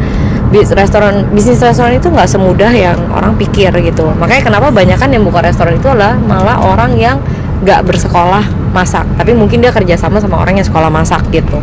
bis 0.53 0.69
restoran 0.77 1.33
bisnis 1.33 1.65
restoran 1.65 1.97
itu 1.97 2.13
nggak 2.13 2.29
semudah 2.29 2.73
yang 2.77 3.01
orang 3.17 3.33
pikir 3.41 3.73
gitu. 3.81 4.05
Makanya 4.21 4.53
kenapa 4.53 4.69
banyak 4.69 5.01
kan 5.01 5.09
yang 5.09 5.25
buka 5.25 5.41
restoran 5.41 5.81
itu 5.81 5.89
adalah 5.89 6.21
malah 6.21 6.61
orang 6.61 6.93
yang 7.01 7.17
nggak 7.65 7.89
bersekolah 7.89 8.45
masak. 8.77 9.09
Tapi 9.17 9.33
mungkin 9.33 9.65
dia 9.65 9.73
kerjasama 9.73 10.21
sama 10.21 10.45
orang 10.45 10.61
yang 10.61 10.67
sekolah 10.69 10.93
masak 10.93 11.25
gitu. 11.33 11.57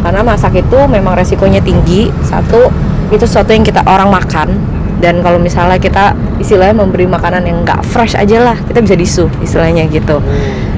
Karena 0.00 0.24
masak 0.24 0.56
itu 0.56 0.78
memang 0.88 1.12
resikonya 1.12 1.60
tinggi. 1.60 2.08
Satu 2.24 2.72
itu 3.12 3.28
sesuatu 3.28 3.52
yang 3.52 3.66
kita 3.66 3.84
orang 3.84 4.08
makan 4.08 4.79
dan 5.00 5.24
kalau 5.24 5.40
misalnya 5.40 5.80
kita 5.80 6.12
istilahnya 6.36 6.76
memberi 6.76 7.08
makanan 7.08 7.48
yang 7.48 7.64
nggak 7.64 7.80
fresh 7.88 8.14
aja 8.14 8.52
lah 8.52 8.56
kita 8.68 8.84
bisa 8.84 8.94
disu 8.94 9.26
istilahnya 9.40 9.88
gitu. 9.88 10.20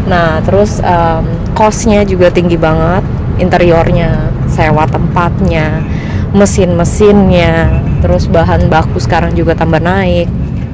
Nah 0.07 0.39
terus 0.47 0.79
um, 0.83 1.27
costnya 1.59 2.07
juga 2.07 2.31
tinggi 2.31 2.55
banget 2.55 3.03
interiornya 3.43 4.31
sewa 4.47 4.87
tempatnya 4.87 5.83
mesin-mesinnya 6.33 7.83
terus 8.01 8.31
bahan 8.31 8.71
baku 8.71 9.03
sekarang 9.03 9.35
juga 9.35 9.59
tambah 9.59 9.83
naik. 9.83 10.31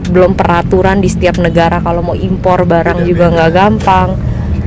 Belum 0.09 0.33
peraturan 0.33 1.05
di 1.05 1.09
setiap 1.13 1.37
negara 1.37 1.85
kalau 1.85 2.01
mau 2.01 2.17
impor 2.17 2.65
barang 2.65 3.05
juga 3.05 3.29
nggak 3.29 3.51
gampang. 3.53 4.17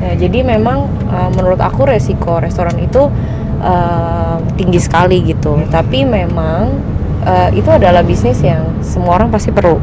Ya, 0.01 0.25
jadi 0.25 0.41
memang 0.45 0.89
uh, 1.09 1.29
menurut 1.33 1.61
aku 1.61 1.85
resiko 1.85 2.37
restoran 2.41 2.77
itu 2.77 3.09
uh, 3.61 4.37
tinggi 4.57 4.77
sekali 4.77 5.25
gitu. 5.25 5.65
Tapi 5.69 6.05
memang 6.05 6.77
uh, 7.25 7.49
itu 7.53 7.69
adalah 7.69 8.01
bisnis 8.05 8.41
yang 8.41 8.65
semua 8.81 9.21
orang 9.21 9.29
pasti 9.29 9.53
perlu. 9.53 9.77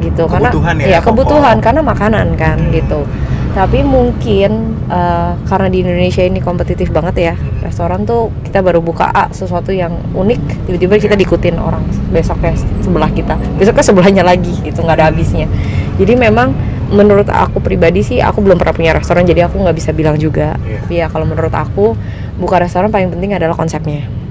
Gitu 0.00 0.28
Kebutuhan 0.28 0.76
karena 0.76 0.84
ya, 0.84 0.98
ya 0.98 1.00
kebutuhan 1.00 1.56
pokok. 1.58 1.64
karena 1.64 1.80
makanan 1.80 2.26
kan 2.36 2.58
gitu. 2.70 3.08
Tapi 3.54 3.86
mungkin 3.86 4.74
uh, 4.90 5.38
karena 5.46 5.70
di 5.70 5.86
Indonesia 5.86 6.26
ini 6.26 6.42
kompetitif 6.42 6.90
banget 6.90 7.14
ya 7.32 7.34
restoran 7.62 8.02
tuh 8.02 8.34
kita 8.42 8.58
baru 8.66 8.82
buka 8.82 9.06
A 9.14 9.30
sesuatu 9.30 9.70
yang 9.70 9.94
unik 10.10 10.66
tiba-tiba 10.66 10.94
kita 10.98 11.14
diikutin 11.14 11.56
orang 11.62 11.86
besoknya 12.10 12.52
sebelah 12.82 13.08
kita. 13.14 13.38
Besoknya 13.56 13.84
sebelahnya 13.86 14.22
lagi 14.26 14.52
gitu 14.60 14.82
nggak 14.82 14.98
ada 14.98 15.06
habisnya. 15.08 15.46
Jadi 15.96 16.18
memang 16.18 16.50
menurut 16.90 17.30
aku 17.30 17.62
pribadi 17.64 18.04
sih 18.04 18.18
aku 18.20 18.44
belum 18.44 18.60
pernah 18.60 18.74
punya 18.76 18.92
restoran 18.92 19.24
jadi 19.24 19.48
aku 19.48 19.56
nggak 19.62 19.76
bisa 19.78 19.90
bilang 19.94 20.18
juga. 20.18 20.58
Iya. 20.66 20.78
tapi 20.84 20.94
ya 21.00 21.06
kalau 21.08 21.24
menurut 21.24 21.54
aku 21.54 21.96
buka 22.36 22.60
restoran 22.60 22.90
paling 22.90 23.08
penting 23.14 23.38
adalah 23.38 23.54
konsepnya. 23.54 24.23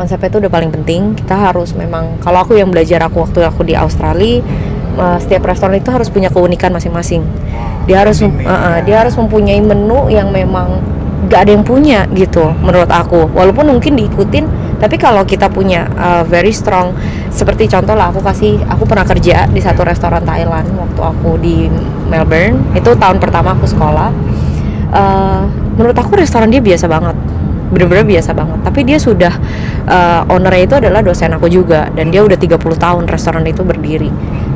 Konsepnya 0.00 0.32
itu 0.32 0.38
udah 0.40 0.52
paling 0.52 0.72
penting. 0.72 1.12
Kita 1.12 1.36
harus 1.36 1.76
memang 1.76 2.16
kalau 2.24 2.40
aku 2.40 2.56
yang 2.56 2.72
belajar 2.72 3.04
aku 3.04 3.28
waktu 3.28 3.44
aku 3.44 3.68
di 3.68 3.76
Australia 3.76 4.40
eh, 4.96 5.18
setiap 5.20 5.44
restoran 5.44 5.76
itu 5.76 5.92
harus 5.92 6.08
punya 6.08 6.32
keunikan 6.32 6.72
masing-masing. 6.72 7.20
Dia 7.84 8.00
harus 8.00 8.24
eh, 8.24 8.32
ya. 8.32 8.80
dia 8.80 8.96
harus 9.04 9.12
mempunyai 9.20 9.60
menu 9.60 10.08
yang 10.08 10.32
memang 10.32 10.80
gak 11.28 11.44
ada 11.44 11.52
yang 11.52 11.64
punya 11.68 12.08
gitu 12.16 12.48
menurut 12.64 12.88
aku. 12.88 13.28
Walaupun 13.36 13.68
mungkin 13.68 14.00
diikutin 14.00 14.72
tapi 14.80 14.96
kalau 14.96 15.28
kita 15.28 15.52
punya 15.52 15.84
uh, 16.00 16.24
very 16.24 16.56
strong 16.56 16.96
seperti 17.28 17.68
contoh 17.68 17.92
lah 17.92 18.08
aku 18.08 18.24
kasih 18.24 18.56
aku 18.64 18.88
pernah 18.88 19.04
kerja 19.04 19.44
di 19.44 19.60
satu 19.60 19.84
restoran 19.84 20.24
Thailand 20.24 20.64
waktu 20.72 21.00
aku 21.04 21.36
di 21.36 21.68
Melbourne. 22.08 22.72
Itu 22.72 22.96
tahun 22.96 23.20
pertama 23.20 23.52
aku 23.52 23.68
sekolah. 23.68 24.08
Eh, 24.90 25.42
menurut 25.76 25.94
aku 25.94 26.18
restoran 26.18 26.50
dia 26.50 26.58
biasa 26.58 26.90
banget 26.90 27.14
bener-bener 27.70 28.04
biasa 28.04 28.34
banget. 28.34 28.58
Tapi 28.66 28.80
dia 28.82 28.98
sudah 28.98 29.32
uh, 29.86 30.26
ownernya 30.30 30.62
itu 30.66 30.74
adalah 30.76 31.00
dosen 31.00 31.30
aku 31.32 31.46
juga 31.46 31.88
dan 31.94 32.10
dia 32.10 32.26
udah 32.26 32.36
30 32.36 32.58
tahun 32.58 33.04
restoran 33.06 33.46
itu 33.46 33.62
berdiri. 33.62 34.10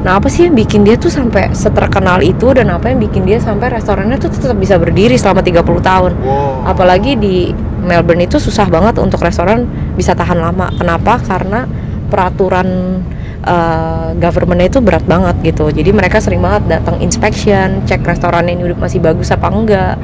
Nah 0.05 0.21
apa 0.21 0.29
sih 0.29 0.51
yang 0.51 0.59
bikin 0.59 0.85
dia 0.85 1.01
tuh 1.01 1.09
sampai 1.09 1.55
seterkenal 1.57 2.21
itu 2.21 2.53
dan 2.53 2.69
apa 2.69 2.93
yang 2.93 3.01
bikin 3.01 3.25
dia 3.25 3.41
sampai 3.41 3.73
restorannya 3.73 4.21
tuh 4.21 4.29
tetap 4.29 4.59
bisa 4.59 4.77
berdiri 4.77 5.17
selama 5.17 5.41
30 5.41 5.65
tahun? 5.81 6.13
Wow. 6.25 6.67
apalagi 6.69 7.17
di 7.17 7.55
Melbourne 7.85 8.25
itu 8.25 8.41
susah 8.41 8.67
banget 8.69 8.97
untuk 8.99 9.21
restoran 9.21 9.69
bisa 9.95 10.17
tahan 10.17 10.41
lama. 10.41 10.73
Kenapa? 10.75 11.21
Karena 11.21 11.69
peraturan 12.09 13.01
uh, 13.45 14.17
governmentnya 14.17 14.73
itu 14.73 14.81
berat 14.81 15.05
banget 15.05 15.37
gitu. 15.45 15.69
Jadi 15.69 15.91
mereka 15.93 16.19
sering 16.19 16.41
banget 16.41 16.81
datang 16.81 16.99
inspection 17.05 17.85
cek 17.85 18.03
restoran 18.05 18.49
ini 18.49 18.65
udah 18.65 18.79
masih 18.81 19.01
bagus 19.01 19.31
apa 19.31 19.47
enggak 19.53 19.95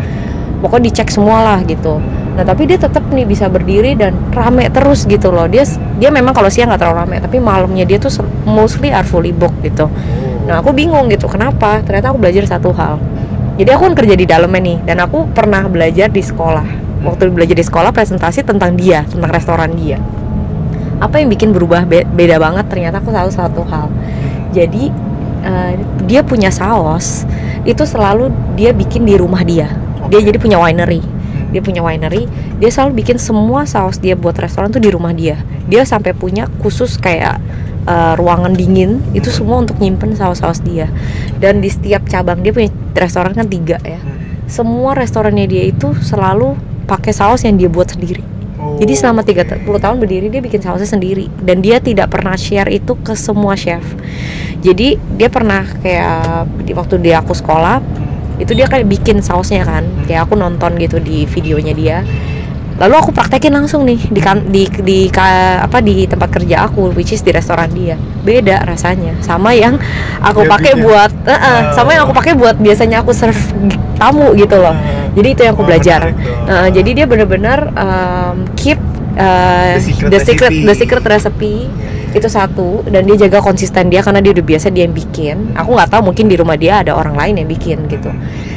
pokoknya 0.60 0.92
dicek 0.92 1.08
semua 1.08 1.42
lah 1.42 1.58
gitu. 1.64 1.98
Nah 2.36 2.44
tapi 2.46 2.68
dia 2.70 2.78
tetap 2.78 3.02
nih 3.10 3.26
bisa 3.26 3.50
berdiri 3.50 3.98
dan 3.98 4.14
rame 4.30 4.70
terus 4.70 5.08
gitu 5.08 5.32
loh. 5.32 5.50
Dia 5.50 5.66
dia 5.98 6.12
memang 6.12 6.36
kalau 6.36 6.52
siang 6.52 6.70
nggak 6.70 6.80
terlalu 6.80 6.98
rame 7.04 7.16
tapi 7.18 7.36
malamnya 7.42 7.84
dia 7.88 7.98
tuh 7.98 8.12
mostly 8.46 8.94
are 8.94 9.04
fully 9.04 9.34
booked 9.34 9.60
gitu. 9.64 9.90
Nah 10.46 10.62
aku 10.62 10.70
bingung 10.76 11.10
gitu 11.10 11.26
kenapa? 11.26 11.82
Ternyata 11.82 12.14
aku 12.14 12.18
belajar 12.20 12.46
satu 12.46 12.70
hal. 12.76 13.00
Jadi 13.60 13.68
aku 13.76 13.92
kan 13.92 13.94
kerja 13.96 14.14
di 14.16 14.24
dalamnya 14.24 14.60
nih 14.62 14.78
dan 14.88 14.96
aku 15.04 15.28
pernah 15.32 15.66
belajar 15.66 16.08
di 16.08 16.22
sekolah. 16.22 16.64
Waktu 17.00 17.32
belajar 17.32 17.56
di 17.56 17.64
sekolah 17.64 17.90
presentasi 17.92 18.44
tentang 18.44 18.76
dia 18.76 19.04
tentang 19.08 19.32
restoran 19.32 19.72
dia. 19.76 19.96
Apa 21.00 21.16
yang 21.16 21.32
bikin 21.32 21.56
berubah 21.56 21.88
be- 21.88 22.04
beda 22.04 22.36
banget? 22.36 22.68
Ternyata 22.68 23.00
aku 23.00 23.08
tahu 23.08 23.28
satu 23.32 23.64
hal. 23.64 23.88
Jadi 24.52 24.92
eh, 25.44 25.72
dia 26.04 26.20
punya 26.20 26.52
saus 26.52 27.24
itu 27.64 27.84
selalu 27.84 28.32
dia 28.56 28.72
bikin 28.72 29.04
di 29.04 29.16
rumah 29.16 29.44
dia 29.44 29.68
dia 30.10 30.18
jadi 30.18 30.38
punya 30.42 30.58
winery. 30.58 31.00
Dia 31.54 31.62
punya 31.62 31.82
winery. 31.86 32.26
Dia 32.58 32.70
selalu 32.70 33.02
bikin 33.02 33.16
semua 33.22 33.62
saus 33.64 34.02
dia 34.02 34.18
buat 34.18 34.34
restoran 34.34 34.74
tuh 34.74 34.82
di 34.82 34.90
rumah 34.90 35.14
dia. 35.14 35.38
Dia 35.70 35.86
sampai 35.86 36.12
punya 36.12 36.50
khusus 36.60 36.98
kayak 36.98 37.38
eh, 37.86 38.12
ruangan 38.18 38.52
dingin. 38.58 38.98
Itu 39.14 39.30
semua 39.30 39.62
untuk 39.62 39.78
nyimpen 39.78 40.18
saus-saus 40.18 40.60
dia. 40.66 40.90
Dan 41.38 41.62
di 41.62 41.70
setiap 41.70 42.06
cabang 42.10 42.42
dia 42.42 42.50
punya 42.50 42.70
restoran 42.98 43.32
kan 43.38 43.46
tiga 43.46 43.78
ya. 43.86 44.02
Semua 44.50 44.98
restorannya 44.98 45.46
dia 45.46 45.62
itu 45.70 45.94
selalu 46.02 46.58
pakai 46.90 47.14
saus 47.14 47.46
yang 47.46 47.54
dia 47.54 47.70
buat 47.70 47.94
sendiri. 47.94 48.26
Jadi 48.60 48.92
selama 48.92 49.24
30 49.24 49.64
tahun 49.64 49.96
berdiri 49.96 50.28
dia 50.28 50.42
bikin 50.42 50.60
sausnya 50.60 50.90
sendiri. 50.90 51.30
Dan 51.38 51.62
dia 51.62 51.78
tidak 51.78 52.10
pernah 52.10 52.34
share 52.34 52.68
itu 52.68 52.98
ke 52.98 53.14
semua 53.14 53.54
chef. 53.54 53.82
Jadi 54.60 55.00
dia 55.16 55.32
pernah 55.32 55.64
kayak 55.80 56.50
di 56.66 56.76
waktu 56.76 57.00
dia 57.00 57.24
aku 57.24 57.32
sekolah 57.32 57.80
itu 58.40 58.52
dia 58.52 58.66
kayak 58.66 58.88
bikin 58.88 59.20
sausnya 59.20 59.62
kan. 59.62 59.84
Kayak 60.08 60.26
aku 60.26 60.34
nonton 60.34 60.74
gitu 60.76 60.96
di 60.98 61.28
videonya 61.28 61.74
dia. 61.76 61.98
Lalu 62.80 62.94
aku 62.96 63.10
praktekin 63.12 63.52
langsung 63.52 63.84
nih 63.84 64.00
di 64.08 64.20
kan- 64.24 64.48
di 64.48 64.64
di 64.64 65.12
ka- 65.12 65.60
apa 65.60 65.84
di 65.84 66.08
tempat 66.08 66.32
kerja 66.32 66.64
aku 66.64 66.96
which 66.96 67.12
is 67.12 67.20
di 67.20 67.28
restoran 67.28 67.68
dia. 67.70 68.00
Beda 68.24 68.64
rasanya 68.64 69.20
sama 69.20 69.52
yang 69.52 69.76
aku 70.18 70.48
pakai 70.48 70.80
buat 70.80 71.12
eh, 71.24 71.36
eh, 71.36 71.60
sama 71.76 71.92
yang 71.92 72.08
aku 72.08 72.16
pakai 72.16 72.32
buat 72.32 72.56
biasanya 72.56 73.04
aku 73.04 73.12
serve 73.12 73.36
tamu 74.00 74.32
gitu 74.32 74.56
loh. 74.56 74.72
Jadi 75.12 75.28
itu 75.28 75.40
yang 75.44 75.52
aku 75.52 75.60
Oh, 75.60 75.68
belajar. 75.68 76.00
Uh, 76.48 76.68
jadi 76.72 76.90
dia 76.94 77.06
benar-benar 77.06 77.68
um, 77.76 78.48
keep 78.56 78.80
uh, 79.18 79.76
The 79.76 79.82
secret 79.84 80.08
the 80.08 80.20
secret 80.22 80.48
recipe. 80.48 80.64
the 80.64 80.74
secret 80.74 81.04
recipe 81.04 81.54
itu 82.10 82.26
satu 82.26 82.82
dan 82.90 83.06
dia 83.06 83.26
jaga 83.26 83.38
konsisten 83.38 83.86
dia 83.86 84.02
karena 84.02 84.18
dia 84.18 84.34
udah 84.34 84.46
biasa 84.46 84.66
dia 84.74 84.86
yang 84.86 84.94
bikin. 84.94 85.54
Aku 85.54 85.74
nggak 85.78 85.94
tahu 85.94 86.10
mungkin 86.10 86.26
di 86.26 86.34
rumah 86.34 86.58
dia 86.58 86.82
ada 86.82 86.94
orang 86.98 87.14
lain 87.14 87.44
yang 87.44 87.48
bikin 87.48 87.86
gitu. 87.86 88.10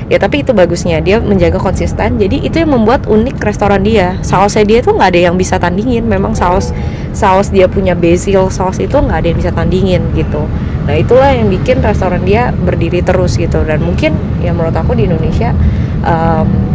Ya 0.09 0.17
tapi 0.17 0.41
itu 0.41 0.51
bagusnya 0.51 0.99
dia 0.99 1.21
menjaga 1.21 1.61
konsisten. 1.61 2.17
Jadi 2.17 2.41
itu 2.43 2.61
yang 2.61 2.73
membuat 2.73 3.05
unik 3.05 3.37
restoran 3.45 3.85
dia. 3.85 4.17
Sausnya 4.25 4.65
dia 4.65 4.79
tuh 4.81 4.97
nggak 4.97 5.09
ada 5.13 5.21
yang 5.29 5.35
bisa 5.37 5.61
tandingin. 5.61 6.05
Memang 6.05 6.33
saus 6.33 6.73
saus 7.13 7.53
dia 7.53 7.69
punya 7.69 7.93
basil 7.93 8.49
saus 8.49 8.81
itu 8.81 8.97
nggak 8.97 9.17
ada 9.21 9.27
yang 9.29 9.37
bisa 9.37 9.51
tandingin 9.53 10.01
gitu. 10.17 10.49
Nah 10.89 10.95
itulah 10.97 11.29
yang 11.31 11.47
bikin 11.47 11.79
restoran 11.85 12.25
dia 12.25 12.49
berdiri 12.51 13.05
terus 13.05 13.37
gitu. 13.37 13.61
Dan 13.61 13.85
mungkin 13.85 14.17
ya 14.41 14.51
menurut 14.51 14.73
aku 14.73 14.97
di 14.97 15.05
Indonesia 15.05 15.53
um, 16.01 16.73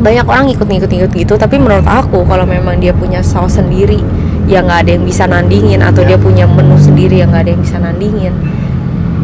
banyak 0.00 0.24
orang 0.24 0.48
ngikut-ngikut-ngikut 0.48 1.12
gitu 1.12 1.34
tapi 1.36 1.60
menurut 1.60 1.84
aku 1.84 2.24
kalau 2.24 2.48
memang 2.48 2.80
dia 2.80 2.96
punya 2.96 3.20
saus 3.20 3.60
sendiri 3.60 4.00
yang 4.50 4.66
nggak 4.66 4.82
ada 4.86 4.90
yang 4.98 5.04
bisa 5.06 5.30
nandingin 5.30 5.80
atau 5.80 6.02
Ya. 6.02 6.14
dia 6.14 6.18
punya 6.18 6.44
menu 6.50 6.74
sendiri 6.74 7.22
yang 7.22 7.30
nggak 7.30 7.46
ada 7.46 7.50
yang 7.54 7.62
bisa 7.62 7.78
nandingin 7.78 8.34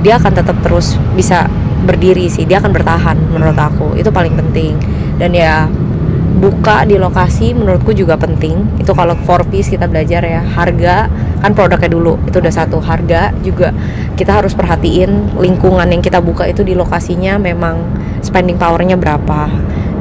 dia 0.06 0.22
akan 0.22 0.38
tetap 0.38 0.54
terus 0.62 0.94
bisa 1.18 1.50
berdiri 1.82 2.30
sih 2.30 2.46
dia 2.46 2.62
akan 2.62 2.70
bertahan 2.70 3.18
menurut 3.30 3.58
aku 3.58 3.98
itu 3.98 4.06
paling 4.14 4.38
penting. 4.38 4.78
Dan 5.18 5.34
ya 5.34 5.66
buka 6.38 6.86
di 6.86 6.94
lokasi 6.94 7.56
menurutku 7.58 7.90
juga 7.90 8.14
penting. 8.14 8.78
Itu 8.78 8.94
kalau 8.94 9.18
four 9.26 9.42
piece 9.50 9.66
kita 9.66 9.90
belajar 9.90 10.22
ya 10.22 10.46
harga 10.46 11.10
kan 11.42 11.52
produknya 11.52 11.90
dulu 11.90 12.16
itu 12.26 12.38
udah 12.38 12.54
satu 12.54 12.80
harga 12.80 13.34
juga 13.44 13.70
kita 14.16 14.40
harus 14.40 14.56
perhatiin 14.56 15.36
lingkungan 15.36 15.84
yang 15.84 16.00
kita 16.00 16.22
buka 16.22 16.48
itu 16.48 16.64
di 16.64 16.72
lokasinya 16.72 17.36
memang 17.36 17.76
spending 18.24 18.56
powernya 18.56 18.96
berapa 18.96 19.52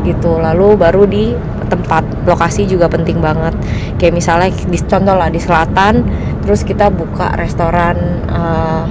gitu. 0.05 0.37
Lalu 0.37 0.77
baru 0.77 1.03
di 1.09 1.33
tempat 1.67 2.05
lokasi 2.29 2.69
juga 2.69 2.85
penting 2.85 3.19
banget. 3.19 3.57
Kayak 3.97 4.13
misalnya 4.13 4.49
di 4.53 4.77
contoh 4.79 5.15
lah 5.17 5.29
di 5.33 5.41
selatan 5.41 6.05
terus 6.45 6.61
kita 6.61 6.93
buka 6.93 7.33
restoran 7.35 7.97
eh, 8.29 8.85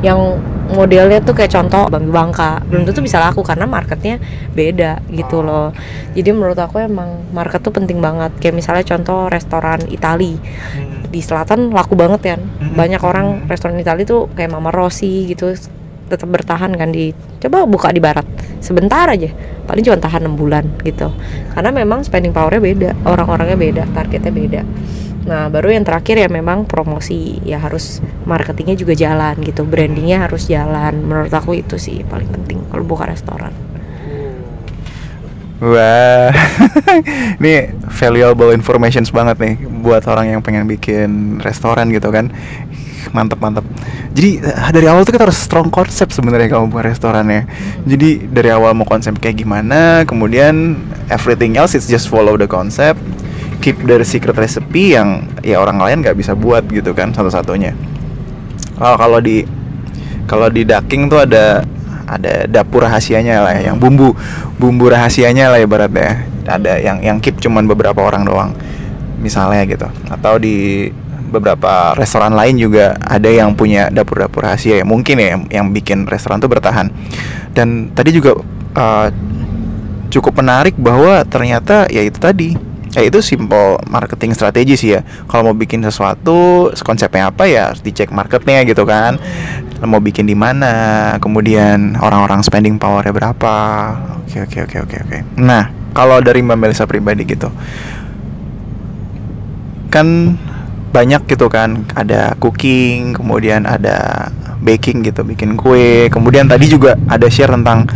yang 0.00 0.38
modelnya 0.70 1.18
tuh 1.20 1.34
kayak 1.34 1.50
contoh 1.50 1.90
Bambi 1.90 2.14
Bangka. 2.14 2.62
Belum 2.70 2.86
tentu 2.86 3.02
bisa 3.02 3.18
laku 3.18 3.42
karena 3.42 3.66
marketnya 3.66 4.22
beda 4.54 5.02
gitu 5.10 5.42
loh. 5.42 5.74
Jadi 6.14 6.30
menurut 6.30 6.58
aku 6.58 6.78
emang 6.78 7.26
market 7.34 7.60
tuh 7.60 7.74
penting 7.74 7.98
banget. 7.98 8.30
Kayak 8.38 8.54
misalnya 8.62 8.84
contoh 8.86 9.26
restoran 9.26 9.82
Itali. 9.90 10.38
Di 11.10 11.18
selatan 11.18 11.74
laku 11.74 11.98
banget 11.98 12.20
kan 12.22 12.40
banyak 12.78 13.02
orang 13.02 13.50
restoran 13.50 13.74
Itali 13.82 14.06
tuh 14.06 14.30
kayak 14.38 14.54
Mama 14.54 14.70
Rossi 14.70 15.26
gitu 15.26 15.50
tetap 16.10 16.26
bertahan 16.26 16.74
kan 16.74 16.90
di 16.90 17.14
coba 17.38 17.64
buka 17.70 17.94
di 17.94 18.02
barat 18.02 18.26
sebentar 18.58 19.06
aja 19.06 19.30
paling 19.64 19.86
cuma 19.86 20.02
tahan 20.02 20.26
6 20.26 20.34
bulan 20.34 20.64
gitu. 20.82 21.14
Karena 21.54 21.70
memang 21.70 22.02
spending 22.02 22.34
powernya 22.34 22.58
beda 22.58 22.90
orang-orangnya 23.06 23.56
beda 23.56 23.82
targetnya 23.94 24.32
beda. 24.34 24.62
Nah 25.30 25.46
baru 25.46 25.70
yang 25.78 25.86
terakhir 25.86 26.18
ya 26.18 26.28
memang 26.28 26.66
promosi 26.66 27.38
ya 27.46 27.62
harus 27.62 28.02
marketingnya 28.26 28.74
juga 28.74 28.98
jalan 28.98 29.38
gitu 29.46 29.62
brandingnya 29.62 30.26
harus 30.26 30.50
jalan 30.50 31.06
menurut 31.06 31.30
aku 31.30 31.62
itu 31.62 31.78
sih 31.78 32.02
paling 32.02 32.26
penting 32.26 32.58
kalau 32.66 32.82
buka 32.82 33.06
restoran. 33.06 33.54
Wah, 35.60 36.32
ini 37.36 37.68
valuable 37.92 38.48
informations 38.56 39.12
banget 39.12 39.36
nih 39.36 39.54
buat 39.84 40.08
orang 40.08 40.32
yang 40.32 40.40
pengen 40.40 40.64
bikin 40.64 41.36
restoran 41.44 41.92
gitu 41.92 42.08
kan. 42.08 42.32
Mantep 43.10 43.38
mantep. 43.42 43.66
Jadi 44.14 44.38
eh, 44.38 44.70
dari 44.70 44.86
awal 44.86 45.02
tuh 45.02 45.14
kita 45.14 45.26
harus 45.26 45.38
strong 45.38 45.68
konsep 45.68 46.10
sebenarnya 46.14 46.50
kalau 46.50 46.70
buat 46.70 46.86
restorannya. 46.86 47.46
Jadi 47.86 48.30
dari 48.30 48.50
awal 48.54 48.74
mau 48.74 48.86
konsep 48.86 49.18
kayak 49.18 49.42
gimana, 49.42 50.06
kemudian 50.06 50.78
everything 51.10 51.58
else 51.58 51.74
it's 51.74 51.90
just 51.90 52.06
follow 52.06 52.38
the 52.38 52.46
concept, 52.46 53.02
keep 53.58 53.78
the 53.82 54.02
secret 54.06 54.38
recipe 54.38 54.94
yang 54.94 55.26
ya 55.42 55.58
orang 55.58 55.82
lain 55.82 56.06
nggak 56.06 56.14
bisa 56.14 56.38
buat 56.38 56.66
gitu 56.70 56.94
kan 56.94 57.10
satu-satunya. 57.10 57.74
Kalau 58.78 58.96
kalau 58.96 59.18
di 59.18 59.42
kalau 60.30 60.46
di 60.46 60.62
ducking 60.62 61.10
tuh 61.10 61.26
ada 61.26 61.66
ada 62.10 62.46
dapur 62.50 62.82
rahasianya 62.82 63.42
lah 63.42 63.54
ya, 63.54 63.70
yang 63.70 63.78
bumbu 63.78 64.14
bumbu 64.58 64.90
rahasianya 64.90 65.50
lah 65.54 65.58
ibaratnya 65.62 66.26
ada 66.50 66.82
yang 66.82 66.98
yang 66.98 67.18
keep 67.22 67.38
cuman 67.38 67.70
beberapa 67.70 68.02
orang 68.02 68.26
doang 68.26 68.50
misalnya 69.22 69.62
gitu 69.68 69.86
atau 70.10 70.40
di 70.40 70.88
beberapa 71.30 71.94
restoran 71.94 72.34
lain 72.34 72.58
juga 72.58 72.98
ada 73.00 73.30
yang 73.30 73.54
punya 73.54 73.88
dapur-dapur 73.88 74.44
rahasia 74.44 74.82
ya 74.82 74.84
mungkin 74.84 75.16
ya 75.16 75.38
yang, 75.48 75.70
bikin 75.70 76.04
restoran 76.04 76.42
tuh 76.42 76.50
bertahan. 76.50 76.90
Dan 77.54 77.94
tadi 77.94 78.10
juga 78.10 78.34
uh, 78.76 79.08
cukup 80.10 80.42
menarik 80.42 80.74
bahwa 80.74 81.22
ternyata 81.24 81.86
ya 81.86 82.02
itu 82.02 82.18
tadi 82.18 82.58
ya 82.90 83.06
itu 83.06 83.22
simple 83.22 83.78
marketing 83.86 84.34
strategi 84.34 84.74
sih 84.74 84.90
ya. 84.98 85.00
Kalau 85.30 85.50
mau 85.50 85.56
bikin 85.56 85.80
sesuatu 85.86 86.68
konsepnya 86.82 87.30
apa 87.30 87.46
ya 87.46 87.70
harus 87.70 87.80
dicek 87.80 88.10
marketnya 88.10 88.66
gitu 88.66 88.82
kan. 88.82 89.16
Mau 89.80 90.02
bikin 90.02 90.28
di 90.28 90.36
mana 90.36 91.16
kemudian 91.22 91.96
orang-orang 92.02 92.44
spending 92.44 92.76
powernya 92.76 93.14
berapa. 93.14 93.56
Oke 94.26 94.44
oke 94.44 94.58
oke 94.66 94.76
oke 94.84 94.96
oke. 95.06 95.18
Nah 95.40 95.70
kalau 95.94 96.18
dari 96.18 96.42
mbak 96.42 96.58
Melisa 96.58 96.84
pribadi 96.86 97.26
gitu 97.26 97.50
kan 99.90 100.38
banyak 100.90 101.24
gitu 101.30 101.46
kan. 101.46 101.86
Ada 101.94 102.34
cooking 102.36 103.14
kemudian 103.16 103.64
ada 103.64 104.28
baking 104.60 105.06
gitu 105.06 105.24
bikin 105.24 105.56
kue. 105.56 106.10
Kemudian 106.12 106.46
tadi 106.50 106.68
juga 106.68 106.98
ada 107.08 107.26
share 107.32 107.54
tentang 107.54 107.88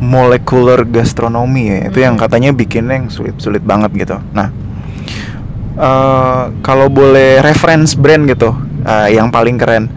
molecular 0.00 0.84
gastronomy 0.84 1.70
ya. 1.70 1.78
Itu 1.88 1.98
yang 2.02 2.18
Hmm. 2.18 2.22
katanya 2.26 2.50
bikinnya 2.52 3.00
yang 3.00 3.08
sulit-sulit 3.08 3.64
banget 3.64 3.90
gitu. 3.96 4.16
Nah 4.34 4.48
eh, 5.80 6.42
kalau 6.60 6.92
boleh 6.92 7.40
reference 7.40 7.96
brand 7.96 8.28
gitu 8.28 8.52
eh, 8.84 9.16
yang 9.16 9.32
paling 9.32 9.56
keren. 9.56 9.88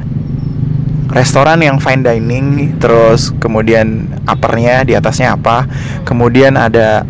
Restoran 1.14 1.62
yang 1.62 1.78
fine 1.78 2.02
dining 2.02 2.74
terus 2.82 3.30
kemudian 3.38 4.10
uppernya 4.26 4.82
di 4.82 4.98
atasnya 4.98 5.38
apa. 5.38 5.68
Kemudian 6.08 6.58
ada 6.58 7.04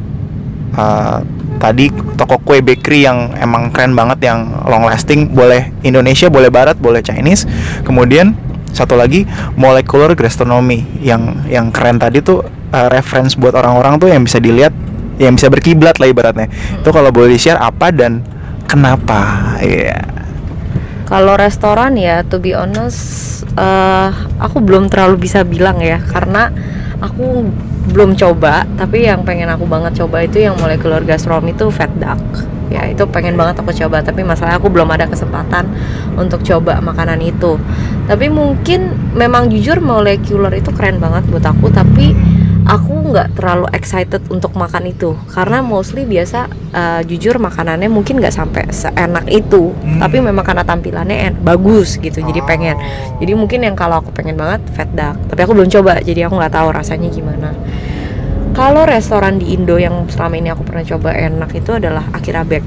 eh, 0.73 1.17
tadi 1.63 1.87
toko 2.19 2.43
kue 2.43 2.59
bakery 2.59 3.07
yang 3.07 3.31
emang 3.39 3.71
keren 3.71 3.95
banget 3.95 4.27
yang 4.27 4.51
long 4.67 4.83
lasting. 4.83 5.31
Boleh 5.31 5.71
Indonesia 5.87 6.27
boleh 6.27 6.51
Barat 6.51 6.75
boleh 6.75 6.99
Chinese. 6.99 7.47
Kemudian 7.87 8.35
satu 8.75 8.99
lagi 8.99 9.23
molecular 9.55 10.11
gastronomy. 10.11 10.83
Yang 10.99 11.39
yang 11.47 11.71
keren 11.71 12.03
tadi 12.03 12.19
tuh 12.19 12.43
eh, 12.75 12.87
reference 12.91 13.39
buat 13.39 13.55
orang-orang 13.55 13.95
tuh 13.95 14.11
yang 14.11 14.27
bisa 14.27 14.43
dilihat 14.43 14.75
yang 15.23 15.39
bisa 15.39 15.47
berkiblat 15.47 15.95
lah 16.03 16.11
ibaratnya. 16.11 16.51
Itu 16.83 16.91
kalau 16.91 17.15
boleh 17.15 17.31
di 17.31 17.39
share 17.39 17.61
apa 17.63 17.95
dan 17.95 18.19
kenapa? 18.67 19.55
Ya 19.63 20.03
Kalau 21.03 21.37
restoran 21.37 21.93
ya, 21.93 22.25
to 22.25 22.41
be 22.41 22.57
honest, 22.57 23.45
eh, 23.53 24.09
aku 24.41 24.59
belum 24.59 24.89
terlalu 24.89 25.29
bisa 25.29 25.45
bilang 25.45 25.77
ya, 25.77 26.01
karena 26.01 26.49
aku 26.97 27.45
belum 27.91 28.15
coba. 28.15 28.63
Tapi 28.79 29.09
yang 29.09 29.27
pengen 29.27 29.51
aku 29.51 29.67
banget 29.67 29.99
coba 29.99 30.23
itu 30.23 30.39
yang 30.39 30.55
molecular 30.59 31.03
gastronomy 31.03 31.51
itu 31.51 31.67
fat 31.67 31.91
duck. 31.99 32.21
Ya 32.71 32.89
itu 32.89 33.03
pengen 33.11 33.35
banget 33.35 33.59
aku 33.59 33.75
coba. 33.75 33.99
Tapi 33.99 34.23
masalahnya 34.23 34.57
aku 34.61 34.71
belum 34.71 34.87
ada 34.87 35.09
kesempatan 35.09 35.67
untuk 36.15 36.41
coba 36.47 36.79
makanan 36.79 37.19
itu. 37.19 37.59
Tapi 38.07 38.31
mungkin 38.31 38.95
memang 39.13 39.51
jujur 39.51 39.83
molecular 39.83 40.51
itu 40.55 40.71
keren 40.71 41.03
banget 41.03 41.27
buat 41.27 41.43
aku. 41.43 41.67
Tapi 41.73 42.15
nggak 43.13 43.37
terlalu 43.37 43.69
excited 43.77 44.25
untuk 44.33 44.57
makan 44.57 44.89
itu. 44.89 45.13
Karena 45.29 45.61
mostly 45.61 46.03
biasa 46.09 46.49
eh, 46.73 47.01
jujur 47.05 47.37
makanannya 47.37 47.87
mungkin 47.87 48.17
nggak 48.17 48.33
sampai 48.33 48.65
seenak 48.73 49.29
itu. 49.29 49.69
Hmm. 49.73 50.01
tapi 50.01 50.19
memang 50.19 50.41
karena 50.41 50.65
tampilannya 50.65 51.17
en- 51.29 51.39
bagus 51.45 52.01
gitu 52.01 52.19
jadi 52.19 52.41
pengen. 52.43 52.75
Jadi 53.21 53.31
mungkin 53.37 53.61
yang 53.61 53.77
kalau 53.77 54.01
aku 54.01 54.09
pengen 54.09 54.35
banget 54.35 54.65
fat 54.73 54.89
duck. 54.91 55.15
Tapi 55.29 55.39
aku 55.45 55.53
belum 55.53 55.69
coba 55.69 56.01
jadi 56.01 56.25
aku 56.27 56.41
nggak 56.41 56.53
tahu 56.57 56.67
rasanya 56.73 57.07
gimana. 57.13 57.53
Kalau 58.53 58.85
restoran 58.85 59.41
di 59.41 59.57
Indo 59.57 59.81
yang 59.81 60.05
selama 60.09 60.37
ini 60.37 60.53
aku 60.53 60.61
pernah 60.61 60.85
coba 60.85 61.09
enak 61.13 61.49
itu 61.57 61.73
adalah 61.73 62.05
Akira 62.13 62.45
Bake. 62.45 62.65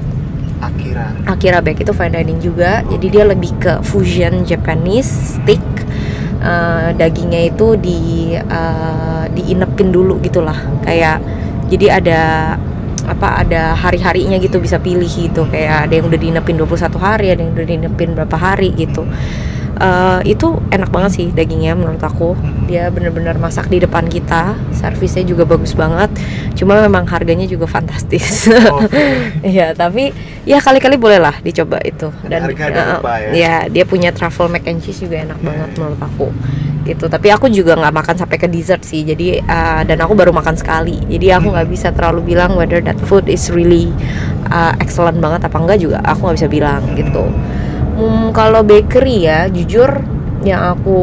Akira. 0.59 1.15
Akira 1.23 1.59
Bake 1.63 1.87
itu 1.87 1.93
fine 1.95 2.11
dining 2.11 2.43
juga. 2.43 2.83
Jadi 2.91 3.07
dia 3.07 3.23
lebih 3.23 3.55
ke 3.55 3.79
fusion 3.87 4.43
Japanese 4.43 5.39
steak 5.39 5.61
Eh, 6.47 6.89
dagingnya 6.95 7.51
itu 7.51 7.75
di 7.75 7.99
eh, 8.31 9.23
diinepin 9.35 9.91
dulu 9.91 10.15
gitulah. 10.23 10.55
Kayak 10.87 11.19
jadi 11.67 11.99
ada 11.99 12.21
apa 13.07 13.43
ada 13.43 13.75
hari-harinya 13.75 14.39
gitu 14.39 14.63
bisa 14.63 14.79
pilih 14.79 15.11
gitu. 15.11 15.43
Kayak 15.51 15.91
ada 15.91 15.93
yang 15.99 16.07
udah 16.07 16.19
diinepin 16.19 16.55
21 16.55 16.95
hari 17.03 17.27
ada 17.35 17.41
yang 17.43 17.51
udah 17.51 17.67
diinepin 17.67 18.15
berapa 18.15 18.37
hari 18.39 18.71
gitu 18.79 19.03
Eh, 19.77 20.33
itu 20.33 20.57
enak 20.73 20.89
banget 20.89 21.11
sih 21.21 21.27
dagingnya 21.29 21.77
menurut 21.77 22.01
aku 22.01 22.33
dia 22.65 22.89
bener-bener 22.89 23.37
masak 23.37 23.69
di 23.69 23.77
depan 23.77 24.09
kita 24.09 24.57
servisnya 24.73 25.21
juga 25.21 25.45
bagus 25.45 25.77
banget 25.77 26.09
cuma 26.57 26.81
memang 26.81 27.05
harganya 27.05 27.45
juga 27.45 27.69
fantastis 27.69 28.49
Iya, 29.45 29.77
tapi 29.77 30.11
ya 30.49 30.57
kali-kali 30.57 30.97
boleh 30.97 31.21
lah 31.21 31.35
dicoba 31.45 31.77
itu. 31.85 32.09
Ada 32.25 32.37
harga, 32.41 32.63
ada 32.67 32.81
eh, 32.81 32.87
rupa 32.97 33.13
ya. 33.21 33.29
ya, 33.31 33.55
dia 33.69 33.83
punya 33.85 34.09
truffle 34.09 34.49
mac 34.49 34.65
and 34.65 34.81
cheese 34.81 35.03
juga 35.05 35.23
enak 35.23 35.39
banget 35.45 35.69
menurut 35.77 36.01
aku. 36.01 36.27
Gitu. 36.83 37.05
Tapi 37.05 37.27
aku 37.29 37.45
juga 37.51 37.77
nggak 37.77 37.93
makan 37.93 38.15
sampai 38.17 38.37
ke 38.41 38.47
dessert 38.49 38.81
sih. 38.83 39.05
Jadi 39.05 39.39
eh, 39.39 39.81
dan 39.85 39.97
aku 40.01 40.17
baru 40.17 40.33
makan 40.33 40.57
sekali. 40.57 40.97
Jadi 41.05 41.31
aku 41.31 41.53
nggak 41.53 41.69
bisa 41.69 41.93
terlalu 41.93 42.33
bilang 42.33 42.57
whether 42.57 42.81
that 42.81 42.97
food 43.05 43.29
is 43.29 43.47
really 43.53 43.93
uh, 44.49 44.73
excellent 44.81 45.21
banget 45.21 45.45
apa 45.45 45.57
enggak 45.59 45.79
juga. 45.79 46.01
Aku 46.03 46.27
nggak 46.27 46.37
bisa 46.43 46.49
bilang 46.49 46.81
gitu. 46.97 47.23
Hmm, 47.97 48.29
kalau 48.29 48.61
bakery 48.61 49.25
ya, 49.25 49.49
jujur 49.49 49.89
yang 50.45 50.77
aku 50.77 51.01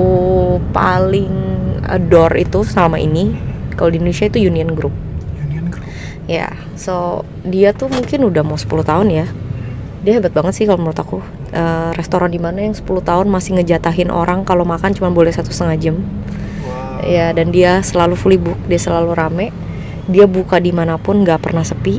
paling 0.70 1.34
adore 1.82 2.46
itu 2.46 2.62
selama 2.62 3.02
ini 3.02 3.34
kalau 3.74 3.90
di 3.90 3.98
Indonesia 3.98 4.30
itu 4.30 4.38
Union 4.46 4.70
Group. 4.78 4.94
Union 5.42 5.66
Group 5.74 5.82
Ya, 6.30 6.54
so 6.78 7.26
dia 7.42 7.74
tuh 7.74 7.90
mungkin 7.90 8.30
udah 8.30 8.46
mau 8.46 8.54
10 8.54 8.86
tahun 8.86 9.10
ya. 9.10 9.26
Dia 10.06 10.22
hebat 10.22 10.30
banget 10.30 10.54
sih 10.54 10.64
kalau 10.70 10.86
menurut 10.86 11.00
aku. 11.02 11.18
Eh, 11.50 11.90
restoran 11.98 12.30
di 12.30 12.38
mana 12.38 12.62
yang 12.62 12.78
10 12.78 13.02
tahun 13.02 13.26
masih 13.26 13.58
ngejatahin 13.58 14.14
orang 14.14 14.46
kalau 14.46 14.62
makan 14.62 14.94
cuma 14.94 15.10
boleh 15.10 15.34
satu 15.34 15.50
setengah 15.50 15.76
jam. 15.82 15.96
Ya, 17.02 17.34
dan 17.34 17.50
dia 17.50 17.82
selalu 17.82 18.14
fully 18.16 18.38
book, 18.38 18.56
dia 18.70 18.78
selalu 18.78 19.12
rame. 19.12 19.50
Dia 20.06 20.30
buka 20.30 20.62
di 20.62 20.70
mana 20.70 20.96
pun 20.96 21.26
nggak 21.26 21.42
pernah 21.42 21.66
sepi. 21.66 21.98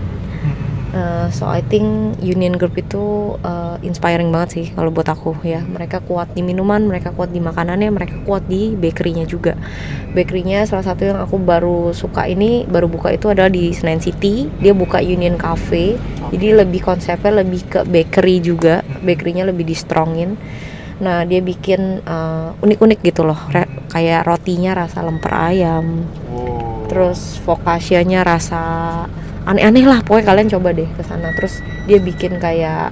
Eh, 0.95 1.27
so 1.35 1.43
I 1.43 1.59
think 1.59 2.15
Union 2.23 2.55
Group 2.55 2.79
itu 2.79 3.35
eh, 3.43 3.75
inspiring 3.83 4.31
banget 4.31 4.49
sih 4.55 4.65
kalau 4.71 4.95
buat 4.95 5.11
aku 5.11 5.35
ya. 5.43 5.59
Mereka 5.59 6.07
kuat 6.07 6.31
di 6.31 6.39
minuman, 6.39 6.87
mereka 6.87 7.11
kuat 7.11 7.35
di 7.35 7.43
makanannya, 7.43 7.91
mereka 7.91 8.15
kuat 8.23 8.47
di 8.47 8.71
bakerynya 8.79 9.27
juga. 9.27 9.59
Bakerynya 10.15 10.63
salah 10.63 10.87
satu 10.87 11.03
yang 11.03 11.19
aku 11.19 11.35
baru 11.35 11.91
suka 11.91 12.31
ini 12.31 12.63
baru 12.63 12.87
buka 12.87 13.11
itu 13.11 13.27
adalah 13.27 13.51
di 13.51 13.75
Senen 13.75 13.99
City. 13.99 14.47
Dia 14.63 14.71
buka 14.71 15.03
Union 15.03 15.35
Cafe. 15.35 15.99
Jadi 16.31 16.55
lebih 16.55 16.79
konsepnya 16.79 17.43
lebih 17.43 17.67
ke 17.67 17.79
bakery 17.83 18.39
juga. 18.39 18.79
Bakerynya 19.03 19.51
lebih 19.51 19.67
di 19.67 19.75
strongin. 19.75 20.39
Nah 21.03 21.27
dia 21.27 21.43
bikin 21.43 22.07
eh, 22.07 22.63
unik-unik 22.63 23.03
gitu 23.03 23.27
loh. 23.27 23.39
Re- 23.51 23.83
kayak 23.91 24.23
rotinya 24.23 24.87
rasa 24.87 25.03
lemper 25.03 25.35
ayam. 25.35 26.07
Terus 26.87 27.35
focaccianya 27.43 28.23
rasa 28.23 28.63
aneh-aneh 29.45 29.85
lah. 29.85 30.01
Pokoknya 30.01 30.25
kalian 30.25 30.47
coba 30.51 30.69
deh 30.73 30.89
ke 30.89 31.01
sana. 31.05 31.31
Terus 31.37 31.61
dia 31.85 32.01
bikin 32.01 32.37
kayak 32.41 32.91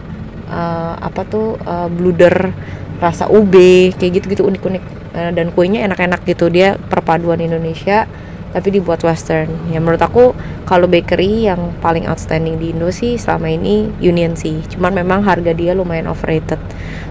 eh, 0.49 0.93
apa 0.97 1.21
tuh 1.27 1.57
eh, 1.61 1.89
bluder 1.89 2.53
rasa 3.01 3.27
ube 3.27 3.91
kayak 3.97 4.21
gitu-gitu 4.21 4.45
unik-unik. 4.47 4.83
Eh, 5.13 5.31
dan 5.33 5.53
kuenya 5.53 5.85
enak-enak 5.85 6.25
gitu. 6.25 6.49
Dia 6.49 6.77
perpaduan 6.77 7.41
Indonesia 7.41 8.05
tapi 8.53 8.69
dibuat 8.69 9.01
western. 9.01 9.49
Ya 9.73 9.81
menurut 9.81 9.99
aku 9.99 10.37
kalau 10.69 10.85
bakery 10.85 11.49
yang 11.49 11.73
paling 11.81 12.05
outstanding 12.05 12.61
di 12.61 12.69
Indo 12.69 12.93
sih 12.93 13.17
selama 13.17 13.49
ini 13.49 13.89
Union 13.97 14.37
sih. 14.37 14.61
Cuman 14.69 14.93
memang 14.93 15.25
harga 15.25 15.51
dia 15.57 15.73
lumayan 15.73 16.05
overrated 16.05 16.61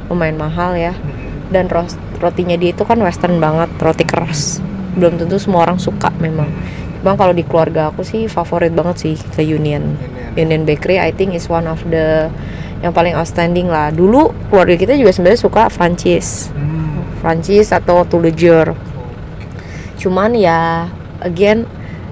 lumayan 0.06 0.38
mahal 0.38 0.78
ya. 0.78 0.94
Dan 1.50 1.68
rotinya 2.22 2.56
dia 2.56 2.72
itu 2.72 2.86
kan 2.86 2.96
western 3.02 3.42
banget 3.42 3.68
roti 3.82 4.06
keras. 4.06 4.62
Belum 4.94 5.18
tentu 5.18 5.36
semua 5.36 5.66
orang 5.66 5.82
suka 5.82 6.14
memang 6.22 6.46
Bang 7.02 7.18
kalau 7.18 7.34
di 7.34 7.42
keluarga 7.42 7.90
aku 7.90 8.06
sih 8.06 8.30
favorit 8.30 8.70
banget 8.70 8.96
sih 9.02 9.14
ke 9.18 9.42
Union. 9.42 9.98
Union. 10.38 10.62
Bakery 10.62 11.02
I 11.02 11.10
think 11.10 11.34
is 11.34 11.50
one 11.50 11.66
of 11.66 11.82
the 11.90 12.30
yang 12.82 12.94
paling 12.94 13.14
outstanding 13.14 13.66
lah. 13.66 13.90
Dulu 13.90 14.30
keluarga 14.50 14.78
kita 14.78 14.94
juga 14.94 15.10
sebenarnya 15.10 15.40
suka 15.42 15.62
Francis. 15.66 16.50
Francis 17.22 17.70
atau 17.70 18.02
Toulejour 18.02 18.74
cuman 20.02 20.34
ya 20.34 20.90
again 21.22 21.62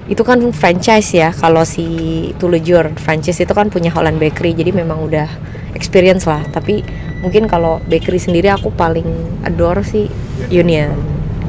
itu 0.07 0.23
kan 0.23 0.39
franchise 0.55 1.11
ya. 1.11 1.35
Kalau 1.35 1.67
si 1.67 2.31
Toulejour 2.39 2.95
franchise 2.99 3.43
itu 3.43 3.51
kan 3.51 3.67
punya 3.67 3.91
Holland 3.91 4.19
Bakery 4.19 4.55
jadi 4.55 4.71
memang 4.71 5.03
udah 5.07 5.27
experience 5.75 6.23
lah. 6.23 6.39
Tapi 6.51 6.83
mungkin 7.19 7.45
kalau 7.51 7.83
bakery 7.85 8.17
sendiri 8.17 8.49
aku 8.49 8.71
paling 8.75 9.05
adore 9.43 9.83
sih 9.83 10.07
Union. 10.51 10.95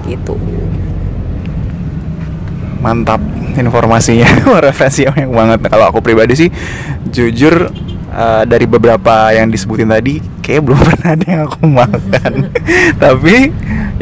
Gitu 0.06 0.34
mantap 2.82 3.22
informasinya. 3.54 4.26
Referensi 4.66 5.06
yang 5.06 5.30
banget. 5.30 5.70
Kalau 5.70 5.88
aku 5.88 6.02
pribadi 6.02 6.34
sih 6.34 6.50
jujur 7.08 7.70
eh, 8.10 8.42
dari 8.44 8.66
beberapa 8.66 9.30
yang 9.30 9.48
disebutin 9.48 9.88
tadi 9.88 10.18
kayak 10.42 10.66
belum 10.66 10.80
pernah 10.90 11.08
ada 11.14 11.24
yang 11.24 11.42
aku 11.46 11.62
makan. 11.64 12.32
Tapi 13.02 13.36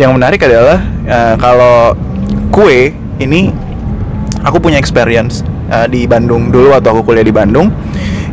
yang 0.00 0.16
menarik 0.16 0.40
adalah 0.42 0.80
eh, 1.04 1.34
kalau 1.36 1.94
kue 2.50 2.96
ini 3.20 3.52
aku 4.40 4.58
punya 4.58 4.80
experience 4.80 5.44
eh, 5.68 5.86
di 5.86 6.08
Bandung 6.08 6.48
dulu 6.48 6.72
waktu 6.72 6.88
aku 6.88 7.12
kuliah 7.12 7.22
di 7.22 7.34
Bandung. 7.36 7.68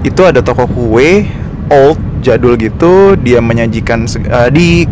Itu 0.01 0.23
ada 0.23 0.39
toko 0.39 0.65
kue 0.65 1.27
old 1.67 1.99
jadul 2.23 2.55
gitu. 2.55 3.19
Dia 3.19 3.43
menyajikan 3.43 4.07
eh, 4.07 4.49
di 4.49 4.87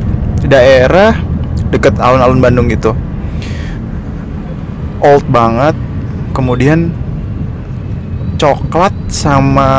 daerah 0.45 1.15
deket 1.71 1.97
alun-alun 1.97 2.37
Bandung 2.43 2.69
gitu 2.69 2.93
old 5.05 5.25
banget 5.29 5.77
kemudian 6.33 6.89
coklat 8.35 8.91
sama 9.07 9.69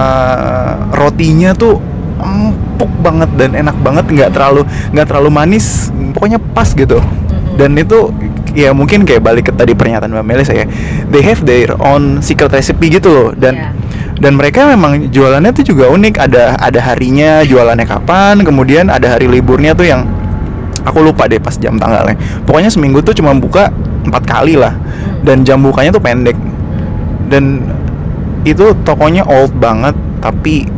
rotinya 0.97 1.53
tuh 1.53 1.77
empuk 2.17 2.89
banget 3.05 3.29
dan 3.37 3.53
enak 3.53 3.77
banget 3.85 4.05
nggak 4.09 4.31
terlalu 4.33 4.65
nggak 4.97 5.07
terlalu 5.07 5.31
manis 5.31 5.93
pokoknya 6.17 6.41
pas 6.57 6.73
gitu. 6.73 7.01
Dan 7.57 7.77
itu 7.77 8.13
ya 8.57 8.73
mungkin 8.73 9.05
kayak 9.05 9.21
balik 9.25 9.49
ke 9.49 9.53
tadi 9.53 9.77
pernyataan 9.77 10.13
Mbak 10.13 10.27
Melis 10.29 10.49
ya 10.49 10.65
they 11.13 11.21
have 11.21 11.45
their 11.45 11.77
own 11.77 12.25
secret 12.25 12.53
recipe 12.53 12.89
gitu 12.89 13.09
loh. 13.13 13.29
Dan 13.37 13.55
Iya. 13.57 13.71
dan 14.17 14.33
mereka 14.41 14.65
memang 14.65 15.13
jualannya 15.13 15.53
tuh 15.53 15.65
juga 15.65 15.93
unik. 15.93 16.17
Ada 16.17 16.57
ada 16.57 16.81
harinya 16.81 17.45
jualannya 17.45 17.85
kapan 17.85 18.41
kemudian 18.41 18.89
ada 18.89 19.17
hari 19.17 19.29
liburnya 19.29 19.77
tuh 19.77 19.85
yang 19.85 20.09
aku 20.89 21.05
lupa 21.05 21.29
deh 21.29 21.37
pas 21.37 21.57
jam 21.61 21.77
tanggalnya. 21.77 22.17
Pokoknya 22.49 22.73
seminggu 22.73 23.05
tuh 23.05 23.13
cuma 23.13 23.37
buka 23.37 23.69
empat 24.09 24.25
kali 24.25 24.55
lah. 24.57 24.75
Hmm. 24.75 25.23
dan 25.27 25.37
jam 25.43 25.59
bukanya 25.61 25.91
tuh 25.95 26.03
pendek. 26.03 26.39
Dan 27.27 27.67
itu 28.47 28.71
tokonya 28.87 29.27
old 29.27 29.51
banget 29.59 29.99
tapi 30.23 30.71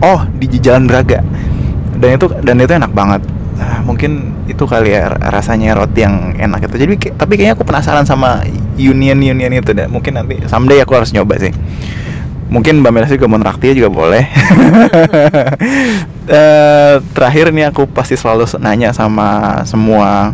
oh 0.00 0.22
di 0.38 0.46
Jalan 0.58 0.86
Braga. 0.86 1.20
Dan 1.98 2.16
itu 2.16 2.26
dan 2.46 2.56
itu 2.62 2.72
enak 2.72 2.92
banget. 2.94 3.22
Nah, 3.60 3.84
mungkin 3.84 4.32
itu 4.48 4.64
kali 4.64 4.96
ya 4.96 5.12
rasanya 5.20 5.76
roti 5.76 6.00
yang 6.00 6.32
enak 6.38 6.70
itu. 6.70 6.76
Jadi 6.86 6.94
tapi 7.18 7.36
kayaknya 7.36 7.54
aku 7.58 7.66
penasaran 7.66 8.08
sama 8.08 8.40
union 8.80 9.20
union 9.20 9.52
itu 9.52 9.76
deh. 9.76 9.90
Mungkin 9.90 10.16
nanti 10.16 10.40
someday 10.48 10.80
aku 10.80 10.96
harus 10.96 11.12
nyoba 11.12 11.36
sih. 11.36 11.52
Mungkin 12.50 12.82
Mbak 12.82 12.90
Melas 12.90 13.10
juga 13.14 13.30
mau 13.30 13.38
juga 13.38 13.90
boleh. 13.90 14.24
Eh, 16.30 16.94
terakhir 17.10 17.50
nih 17.50 17.74
aku 17.74 17.90
pasti 17.90 18.14
selalu 18.14 18.46
nanya 18.62 18.94
sama 18.94 19.58
semua 19.66 20.30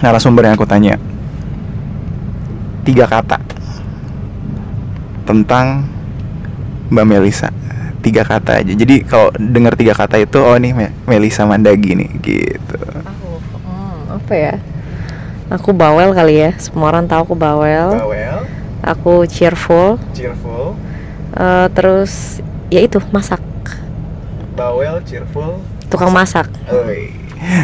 narasumber 0.00 0.48
yang 0.48 0.56
aku 0.56 0.64
tanya 0.64 0.96
tiga 2.86 3.06
kata 3.06 3.38
tentang 5.22 5.86
Mbak 6.92 7.06
Melisa 7.08 7.48
tiga 8.02 8.26
kata 8.26 8.58
aja 8.60 8.72
jadi 8.74 9.06
kalau 9.06 9.30
dengar 9.38 9.78
tiga 9.78 9.94
kata 9.94 10.18
itu 10.18 10.42
oh 10.42 10.58
nih 10.58 10.74
Me- 10.74 10.94
Melisa 11.06 11.46
Mandagi 11.46 11.94
nih 11.94 12.10
gitu 12.18 12.78
Aku, 13.06 13.28
hmm, 13.38 14.18
apa 14.18 14.34
ya? 14.34 14.54
Aku 15.52 15.70
bawel 15.76 16.16
kali 16.16 16.40
ya. 16.40 16.50
Semua 16.56 16.88
orang 16.88 17.04
tahu 17.04 17.28
aku 17.28 17.36
bawel. 17.36 17.92
bawel 17.92 18.48
Aku 18.80 19.28
cheerful. 19.28 20.00
cheerful 20.16 20.74
Eh, 21.36 21.66
terus 21.76 22.40
ya 22.72 22.80
itu 22.80 22.98
masak. 23.12 23.40
bawel 24.56 25.00
cheerful 25.04 25.60
Tukang 25.92 26.08
masak. 26.12 26.48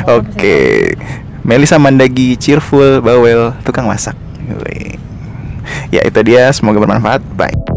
Oke. 0.05 0.93
Melisa 1.45 1.81
Mandagi 1.81 2.37
cheerful, 2.37 3.01
bawel, 3.01 3.57
tukang 3.65 3.89
masak. 3.89 4.13
Oi. 4.53 5.01
Ya 5.93 6.03
itu 6.05 6.21
dia, 6.25 6.49
semoga 6.53 6.81
bermanfaat. 6.81 7.21
Bye. 7.37 7.68